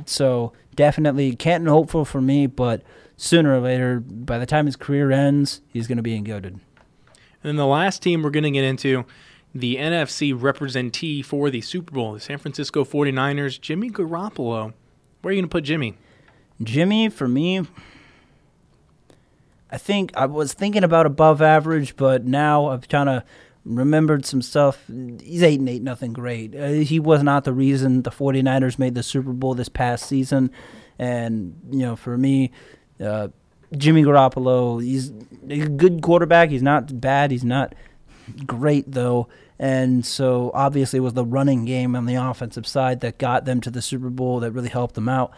so 0.06 0.54
definitely 0.76 1.36
Canton 1.36 1.68
hopeful 1.70 2.06
for 2.06 2.22
me, 2.22 2.48
but 2.48 2.82
sooner 3.18 3.54
or 3.54 3.60
later, 3.60 4.00
by 4.00 4.38
the 4.38 4.46
time 4.46 4.66
his 4.66 4.76
career 4.76 5.12
ends, 5.12 5.62
he's 5.68 5.88
going 5.88 5.98
to 5.98 6.04
be 6.04 6.18
goaded. 6.20 6.54
And 6.54 6.62
then 7.44 7.56
the 7.56 7.66
last 7.66 8.02
team 8.02 8.22
we're 8.22 8.30
going 8.30 8.44
to 8.44 8.52
get 8.52 8.64
into, 8.64 9.06
the 9.54 9.78
NFC 9.78 10.40
representee 10.40 11.22
for 11.22 11.50
the 11.50 11.62
Super 11.62 11.94
Bowl, 11.94 12.14
the 12.14 12.20
San 12.20 12.38
Francisco 12.38 12.84
49ers, 12.84 13.60
Jimmy 13.60 13.90
Garoppolo. 13.90 14.74
Where 15.22 15.30
are 15.30 15.34
you 15.34 15.42
going 15.42 15.50
to 15.50 15.52
put 15.52 15.64
Jimmy? 15.64 15.98
Jimmy, 16.62 17.10
for 17.10 17.28
me, 17.28 17.66
I 19.72 19.78
think 19.78 20.12
I 20.16 20.26
was 20.26 20.54
thinking 20.54 20.84
about 20.84 21.06
above 21.06 21.42
average, 21.42 21.96
but 21.96 22.26
now 22.26 22.68
I've 22.68 22.88
kind 22.90 23.10
of 23.10 23.24
remembered 23.70 24.26
some 24.26 24.42
stuff. 24.42 24.84
He's 24.88 25.44
8 25.44 25.60
and 25.60 25.70
8, 25.70 25.82
nothing 25.82 26.14
great. 26.14 26.56
Uh, 26.56 26.70
he 26.70 27.00
was 27.00 27.24
not 27.24 27.44
the 27.44 27.54
reason 27.54 28.02
the 28.02 28.12
49ers 28.12 28.80
made 28.80 28.96
the 28.96 29.04
Super 29.04 29.32
Bowl 29.32 29.54
this 29.54 29.70
past 29.70 30.08
season. 30.08 30.52
And, 30.98 31.60
you 31.70 31.80
know, 31.80 31.96
for 31.96 32.18
me, 32.18 32.52
uh, 33.00 33.30
Jimmy 33.78 34.04
Garoppolo, 34.04 34.84
he's 34.84 35.12
a 35.50 35.68
good 35.68 36.02
quarterback. 36.02 36.50
He's 36.50 36.64
not 36.64 37.00
bad. 37.00 37.32
He's 37.32 37.44
not 37.44 37.76
great, 38.46 38.92
though. 38.92 39.28
And 39.60 40.06
so 40.06 40.52
obviously 40.54 40.98
it 40.98 41.02
was 41.02 41.14
the 41.14 41.26
running 41.26 41.66
game 41.66 41.96
on 41.96 42.06
the 42.06 42.16
offensive 42.16 42.66
side 42.66 43.02
that 43.02 43.18
got 43.18 43.46
them 43.46 43.62
to 43.62 43.70
the 43.70 43.82
Super 43.82 44.10
Bowl 44.10 44.40
that 44.40 44.52
really 44.52 44.70
helped 44.70 44.96
them 44.96 45.10
out 45.10 45.34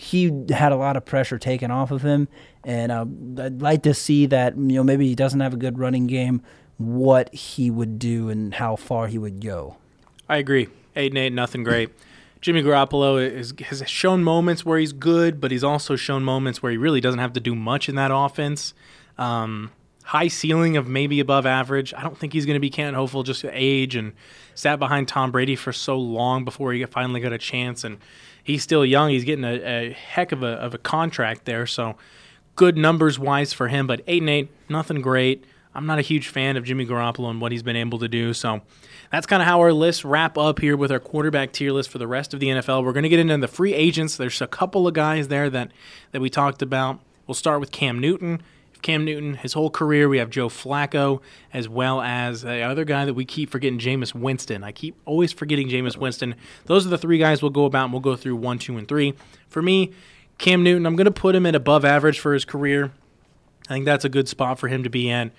he 0.00 0.32
had 0.48 0.72
a 0.72 0.76
lot 0.76 0.96
of 0.96 1.04
pressure 1.04 1.38
taken 1.38 1.70
off 1.70 1.90
of 1.90 2.00
him, 2.00 2.26
and 2.64 2.90
uh, 2.90 3.04
I'd 3.42 3.60
like 3.60 3.82
to 3.82 3.92
see 3.92 4.24
that. 4.26 4.56
You 4.56 4.76
know, 4.76 4.82
maybe 4.82 5.06
he 5.06 5.14
doesn't 5.14 5.40
have 5.40 5.52
a 5.52 5.58
good 5.58 5.78
running 5.78 6.06
game. 6.06 6.40
What 6.80 7.34
he 7.34 7.70
would 7.70 7.98
do 7.98 8.30
and 8.30 8.54
how 8.54 8.74
far 8.74 9.06
he 9.06 9.18
would 9.18 9.44
go. 9.44 9.76
I 10.30 10.38
agree. 10.38 10.68
Eight 10.96 11.12
and 11.12 11.18
eight, 11.18 11.32
nothing 11.32 11.62
great. 11.62 11.90
Jimmy 12.40 12.62
Garoppolo 12.62 13.20
is, 13.20 13.52
has 13.66 13.86
shown 13.86 14.24
moments 14.24 14.64
where 14.64 14.78
he's 14.78 14.94
good, 14.94 15.42
but 15.42 15.50
he's 15.50 15.62
also 15.62 15.94
shown 15.94 16.24
moments 16.24 16.62
where 16.62 16.72
he 16.72 16.78
really 16.78 17.02
doesn't 17.02 17.20
have 17.20 17.34
to 17.34 17.40
do 17.40 17.54
much 17.54 17.90
in 17.90 17.96
that 17.96 18.10
offense. 18.10 18.72
Um, 19.18 19.72
high 20.04 20.28
ceiling 20.28 20.78
of 20.78 20.88
maybe 20.88 21.20
above 21.20 21.44
average. 21.44 21.92
I 21.92 22.02
don't 22.02 22.16
think 22.16 22.32
he's 22.32 22.46
going 22.46 22.54
to 22.54 22.60
be 22.60 22.70
Canton 22.70 22.94
hopeful 22.94 23.24
just 23.24 23.44
age 23.44 23.94
and 23.94 24.14
sat 24.54 24.78
behind 24.78 25.06
Tom 25.06 25.30
Brady 25.30 25.56
for 25.56 25.74
so 25.74 25.98
long 25.98 26.46
before 26.46 26.72
he 26.72 26.82
finally 26.86 27.20
got 27.20 27.34
a 27.34 27.38
chance. 27.38 27.84
And 27.84 27.98
he's 28.42 28.62
still 28.62 28.86
young. 28.86 29.10
He's 29.10 29.24
getting 29.24 29.44
a, 29.44 29.90
a 29.90 29.92
heck 29.92 30.32
of 30.32 30.42
a, 30.42 30.52
of 30.54 30.72
a 30.72 30.78
contract 30.78 31.44
there. 31.44 31.66
So 31.66 31.96
good 32.56 32.78
numbers 32.78 33.18
wise 33.18 33.52
for 33.52 33.68
him, 33.68 33.86
but 33.86 34.00
eight 34.06 34.22
and 34.22 34.30
eight, 34.30 34.48
nothing 34.70 35.02
great. 35.02 35.44
I'm 35.74 35.86
not 35.86 35.98
a 35.98 36.02
huge 36.02 36.28
fan 36.28 36.56
of 36.56 36.64
Jimmy 36.64 36.84
Garoppolo 36.84 37.30
and 37.30 37.40
what 37.40 37.52
he's 37.52 37.62
been 37.62 37.76
able 37.76 37.98
to 38.00 38.08
do. 38.08 38.34
So 38.34 38.60
that's 39.12 39.26
kind 39.26 39.40
of 39.40 39.46
how 39.46 39.60
our 39.60 39.72
lists 39.72 40.04
wrap 40.04 40.36
up 40.36 40.58
here 40.58 40.76
with 40.76 40.90
our 40.90 40.98
quarterback 40.98 41.52
tier 41.52 41.72
list 41.72 41.90
for 41.90 41.98
the 41.98 42.08
rest 42.08 42.34
of 42.34 42.40
the 42.40 42.48
NFL. 42.48 42.84
We're 42.84 42.92
going 42.92 43.04
to 43.04 43.08
get 43.08 43.20
into 43.20 43.36
the 43.38 43.48
free 43.48 43.72
agents. 43.72 44.16
There's 44.16 44.40
a 44.40 44.48
couple 44.48 44.88
of 44.88 44.94
guys 44.94 45.28
there 45.28 45.48
that, 45.50 45.70
that 46.12 46.20
we 46.20 46.28
talked 46.28 46.62
about. 46.62 47.00
We'll 47.26 47.34
start 47.34 47.60
with 47.60 47.70
Cam 47.70 48.00
Newton. 48.00 48.42
Cam 48.82 49.04
Newton, 49.04 49.34
his 49.34 49.52
whole 49.52 49.70
career. 49.70 50.08
We 50.08 50.18
have 50.18 50.30
Joe 50.30 50.48
Flacco, 50.48 51.20
as 51.52 51.68
well 51.68 52.00
as 52.00 52.42
the 52.42 52.62
other 52.62 52.84
guy 52.84 53.04
that 53.04 53.14
we 53.14 53.24
keep 53.24 53.50
forgetting, 53.50 53.78
Jameis 53.78 54.14
Winston. 54.14 54.64
I 54.64 54.72
keep 54.72 54.96
always 55.04 55.32
forgetting 55.32 55.68
Jameis 55.68 55.96
Winston. 55.96 56.34
Those 56.64 56.86
are 56.86 56.88
the 56.88 56.98
three 56.98 57.18
guys 57.18 57.42
we'll 57.42 57.50
go 57.50 57.66
about, 57.66 57.84
and 57.84 57.92
we'll 57.92 58.00
go 58.00 58.16
through 58.16 58.36
one, 58.36 58.58
two, 58.58 58.78
and 58.78 58.88
three. 58.88 59.14
For 59.48 59.60
me, 59.60 59.92
Cam 60.38 60.62
Newton, 60.62 60.86
I'm 60.86 60.96
going 60.96 61.04
to 61.04 61.10
put 61.10 61.34
him 61.34 61.44
at 61.46 61.54
above 61.54 61.84
average 61.84 62.18
for 62.18 62.32
his 62.32 62.44
career. 62.44 62.92
I 63.68 63.74
think 63.74 63.84
that's 63.84 64.04
a 64.04 64.08
good 64.08 64.28
spot 64.28 64.58
for 64.58 64.68
him 64.68 64.82
to 64.82 64.90
be 64.90 65.08
in. 65.08 65.30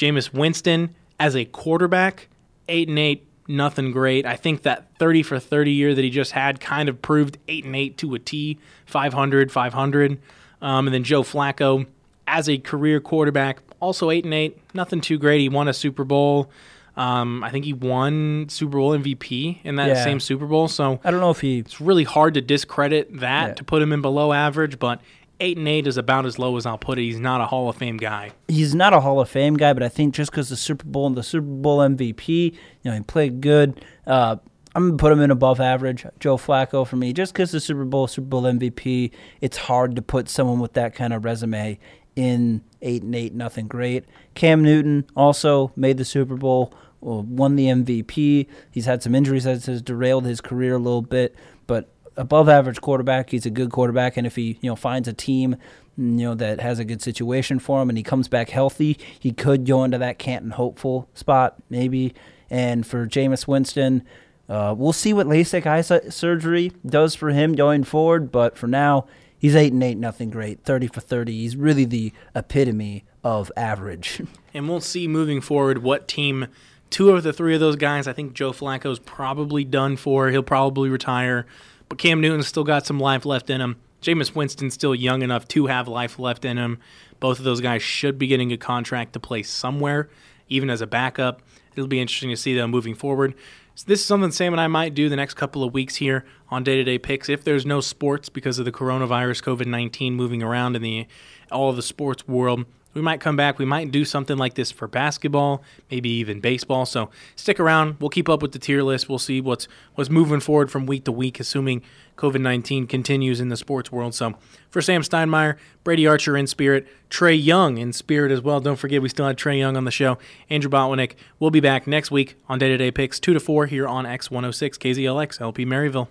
Jameis 0.00 0.32
Winston, 0.32 0.94
as 1.18 1.36
a 1.36 1.44
quarterback, 1.44 2.28
8 2.68 2.88
and 2.88 2.98
8, 2.98 3.26
nothing 3.48 3.90
great. 3.92 4.24
I 4.24 4.36
think 4.36 4.62
that 4.62 4.86
30 4.98 5.22
for 5.22 5.38
30 5.38 5.70
year 5.72 5.94
that 5.94 6.02
he 6.02 6.08
just 6.08 6.32
had 6.32 6.58
kind 6.58 6.88
of 6.88 7.02
proved 7.02 7.36
8 7.48 7.66
and 7.66 7.76
8 7.76 7.98
to 7.98 8.14
a 8.14 8.18
T, 8.18 8.58
500, 8.86 9.52
500. 9.52 10.18
Um, 10.62 10.86
and 10.86 10.94
then 10.94 11.04
Joe 11.04 11.22
Flacco, 11.22 11.86
as 12.26 12.48
a 12.48 12.56
career 12.56 12.98
quarterback, 13.00 13.58
also 13.78 14.10
8 14.10 14.24
and 14.24 14.32
8, 14.32 14.58
nothing 14.74 15.02
too 15.02 15.18
great. 15.18 15.40
He 15.40 15.48
won 15.50 15.68
a 15.68 15.74
Super 15.74 16.04
Bowl. 16.04 16.50
Um, 16.96 17.44
I 17.44 17.50
think 17.50 17.64
he 17.66 17.72
won 17.74 18.46
Super 18.48 18.78
Bowl 18.78 18.92
MVP 18.92 19.60
in 19.64 19.76
that 19.76 19.88
Yeah. 19.88 20.04
same 20.04 20.18
Super 20.20 20.46
Bowl. 20.46 20.66
So 20.68 20.98
I 21.04 21.10
don't 21.10 21.20
know 21.20 21.30
if 21.30 21.40
he 21.40 21.58
it's 21.58 21.80
really 21.80 22.04
hard 22.04 22.34
to 22.34 22.40
discredit 22.40 23.20
that 23.20 23.48
Yeah. 23.48 23.54
to 23.54 23.64
put 23.64 23.80
him 23.82 23.92
in 23.92 24.00
below 24.00 24.32
average, 24.32 24.78
but 24.78 25.00
eight 25.40 25.56
and 25.56 25.66
eight 25.68 25.86
is 25.86 25.96
about 25.96 26.26
as 26.26 26.38
low 26.38 26.56
as 26.56 26.66
I'll 26.66 26.78
put 26.78 26.98
it. 26.98 27.02
He's 27.02 27.20
not 27.20 27.40
a 27.40 27.46
Hall 27.46 27.68
of 27.68 27.76
Fame 27.76 27.96
guy. 27.96 28.30
he's 28.48 28.74
not 28.74 28.92
a 28.92 29.00
Hall 29.00 29.20
of 29.20 29.28
Fame 29.28 29.56
guy, 29.56 29.72
but 29.72 29.82
I 29.82 29.88
think 29.88 30.14
just 30.14 30.30
because 30.30 30.48
the 30.48 30.56
Super 30.56 30.84
Bowl 30.84 31.06
and 31.06 31.16
the 31.16 31.22
Super 31.22 31.46
Bowl 31.46 31.78
MVP, 31.78 32.28
you 32.28 32.54
know, 32.84 32.92
he 32.92 33.00
played 33.00 33.40
good. 33.40 33.84
Uh, 34.06 34.36
I'm 34.74 34.88
gonna 34.90 34.98
put 34.98 35.12
him 35.12 35.20
in 35.20 35.30
above 35.30 35.60
average. 35.60 36.06
Joe 36.20 36.36
Flacco 36.36 36.86
for 36.86 36.96
me, 36.96 37.12
just 37.12 37.32
because 37.32 37.50
the 37.50 37.60
Super 37.60 37.84
Bowl, 37.84 38.06
Super 38.06 38.28
Bowl 38.28 38.42
MVP, 38.42 39.10
it's 39.40 39.56
hard 39.56 39.96
to 39.96 40.02
put 40.02 40.28
someone 40.28 40.60
with 40.60 40.74
that 40.74 40.94
kind 40.94 41.12
of 41.12 41.24
resume 41.24 41.78
in 42.14 42.62
eight 42.82 43.02
and 43.02 43.14
eight, 43.14 43.34
nothing 43.34 43.66
great. 43.66 44.04
Cam 44.34 44.62
Newton 44.62 45.06
also 45.16 45.72
made 45.74 45.96
the 45.96 46.04
Super 46.04 46.36
Bowl, 46.36 46.72
won 47.00 47.56
the 47.56 47.66
MVP. 47.66 48.46
He's 48.70 48.86
had 48.86 49.02
some 49.02 49.14
injuries 49.14 49.44
that 49.44 49.64
has 49.64 49.82
derailed 49.82 50.24
his 50.24 50.40
career 50.40 50.74
a 50.74 50.78
little 50.78 51.02
bit, 51.02 51.34
but 51.66 51.88
above 52.16 52.48
average 52.48 52.80
quarterback. 52.80 53.30
He's 53.30 53.46
a 53.46 53.50
good 53.50 53.70
quarterback, 53.70 54.16
and 54.16 54.26
if 54.26 54.36
he 54.36 54.58
you 54.60 54.70
know 54.70 54.76
finds 54.76 55.08
a 55.08 55.12
team 55.12 55.56
you 55.96 56.04
know 56.04 56.34
that 56.34 56.60
has 56.60 56.78
a 56.78 56.84
good 56.84 57.02
situation 57.02 57.58
for 57.58 57.82
him 57.82 57.88
and 57.88 57.98
he 57.98 58.04
comes 58.04 58.28
back 58.28 58.50
healthy, 58.50 58.98
he 59.18 59.32
could 59.32 59.66
go 59.66 59.84
into 59.84 59.98
that 59.98 60.18
Canton 60.18 60.52
hopeful 60.52 61.08
spot 61.14 61.56
maybe. 61.68 62.14
And 62.48 62.86
for 62.86 63.06
Jameis 63.06 63.46
Winston, 63.46 64.02
uh, 64.48 64.74
we'll 64.76 64.92
see 64.92 65.12
what 65.12 65.26
LASIK 65.26 65.66
eye 65.66 66.08
surgery 66.10 66.72
does 66.84 67.14
for 67.14 67.30
him 67.30 67.54
going 67.54 67.84
forward. 67.84 68.32
But 68.32 68.56
for 68.56 68.66
now, 68.66 69.06
he's 69.38 69.54
eight 69.54 69.72
and 69.72 69.82
eight, 69.82 69.98
nothing 69.98 70.30
great, 70.30 70.64
thirty 70.64 70.86
for 70.86 71.00
thirty. 71.00 71.32
He's 71.32 71.56
really 71.56 71.84
the 71.84 72.12
epitome 72.34 73.04
of 73.22 73.52
average. 73.56 74.22
And 74.52 74.68
we'll 74.68 74.80
see 74.80 75.06
moving 75.06 75.40
forward 75.40 75.84
what 75.84 76.08
team 76.08 76.48
two 76.90 77.10
of 77.10 77.22
the 77.22 77.32
three 77.32 77.54
of 77.54 77.60
those 77.60 77.76
guys, 77.76 78.08
I 78.08 78.12
think 78.12 78.32
Joe 78.34 78.50
Flacco's 78.50 78.98
probably 78.98 79.62
done 79.62 79.96
for. 79.96 80.30
He'll 80.30 80.42
probably 80.42 80.88
retire. 80.88 81.46
But 81.90 81.98
Cam 81.98 82.20
Newton's 82.20 82.46
still 82.46 82.64
got 82.64 82.86
some 82.86 83.00
life 83.00 83.26
left 83.26 83.50
in 83.50 83.60
him. 83.60 83.76
Jameis 84.00 84.34
Winston's 84.34 84.74
still 84.74 84.94
young 84.94 85.22
enough 85.22 85.46
to 85.48 85.66
have 85.66 85.88
life 85.88 86.18
left 86.18 86.44
in 86.44 86.56
him. 86.56 86.78
Both 87.18 87.38
of 87.38 87.44
those 87.44 87.60
guys 87.60 87.82
should 87.82 88.16
be 88.16 88.28
getting 88.28 88.52
a 88.52 88.56
contract 88.56 89.12
to 89.12 89.20
play 89.20 89.42
somewhere, 89.42 90.08
even 90.48 90.70
as 90.70 90.80
a 90.80 90.86
backup. 90.86 91.42
It'll 91.74 91.88
be 91.88 92.00
interesting 92.00 92.30
to 92.30 92.36
see 92.36 92.54
them 92.54 92.70
moving 92.70 92.94
forward. 92.94 93.34
So 93.74 93.84
this 93.88 94.00
is 94.00 94.06
something 94.06 94.30
Sam 94.30 94.54
and 94.54 94.60
I 94.60 94.68
might 94.68 94.94
do 94.94 95.08
the 95.08 95.16
next 95.16 95.34
couple 95.34 95.64
of 95.64 95.74
weeks 95.74 95.96
here 95.96 96.24
on 96.48 96.62
day 96.62 96.76
to 96.76 96.84
day 96.84 96.98
picks. 96.98 97.28
If 97.28 97.42
there's 97.42 97.66
no 97.66 97.80
sports 97.80 98.28
because 98.28 98.58
of 98.60 98.64
the 98.64 98.72
coronavirus, 98.72 99.42
COVID 99.42 99.66
19 99.66 100.14
moving 100.14 100.42
around 100.42 100.76
in 100.76 100.82
the 100.82 101.06
all 101.50 101.70
of 101.70 101.76
the 101.76 101.82
sports 101.82 102.26
world, 102.28 102.66
we 102.94 103.00
might 103.00 103.20
come 103.20 103.36
back. 103.36 103.58
We 103.58 103.64
might 103.64 103.90
do 103.90 104.04
something 104.04 104.36
like 104.36 104.54
this 104.54 104.70
for 104.70 104.88
basketball, 104.88 105.62
maybe 105.90 106.08
even 106.10 106.40
baseball. 106.40 106.86
So 106.86 107.10
stick 107.36 107.60
around. 107.60 107.96
We'll 108.00 108.10
keep 108.10 108.28
up 108.28 108.42
with 108.42 108.52
the 108.52 108.58
tier 108.58 108.82
list. 108.82 109.08
We'll 109.08 109.18
see 109.18 109.40
what's 109.40 109.68
what's 109.94 110.10
moving 110.10 110.40
forward 110.40 110.70
from 110.70 110.86
week 110.86 111.04
to 111.04 111.12
week, 111.12 111.38
assuming 111.40 111.82
COVID 112.16 112.40
nineteen 112.40 112.86
continues 112.86 113.40
in 113.40 113.48
the 113.48 113.56
sports 113.56 113.92
world. 113.92 114.14
So 114.14 114.34
for 114.70 114.82
Sam 114.82 115.02
Steinmeier, 115.02 115.56
Brady 115.84 116.06
Archer 116.06 116.36
in 116.36 116.46
spirit, 116.46 116.86
Trey 117.08 117.34
Young 117.34 117.78
in 117.78 117.92
spirit 117.92 118.32
as 118.32 118.40
well. 118.40 118.60
Don't 118.60 118.76
forget 118.76 119.02
we 119.02 119.08
still 119.08 119.26
had 119.26 119.38
Trey 119.38 119.58
Young 119.58 119.76
on 119.76 119.84
the 119.84 119.90
show. 119.90 120.18
Andrew 120.48 120.70
Botwinick. 120.70 121.12
We'll 121.38 121.50
be 121.50 121.60
back 121.60 121.86
next 121.86 122.10
week 122.10 122.36
on 122.48 122.58
Day 122.58 122.68
to 122.68 122.76
Day 122.76 122.90
Picks 122.90 123.20
two 123.20 123.34
to 123.34 123.40
four 123.40 123.66
here 123.66 123.86
on 123.86 124.06
X 124.06 124.30
one 124.30 124.44
hundred 124.44 124.54
six 124.54 124.78
KZLX 124.78 125.40
LP 125.40 125.64
Maryville. 125.64 126.08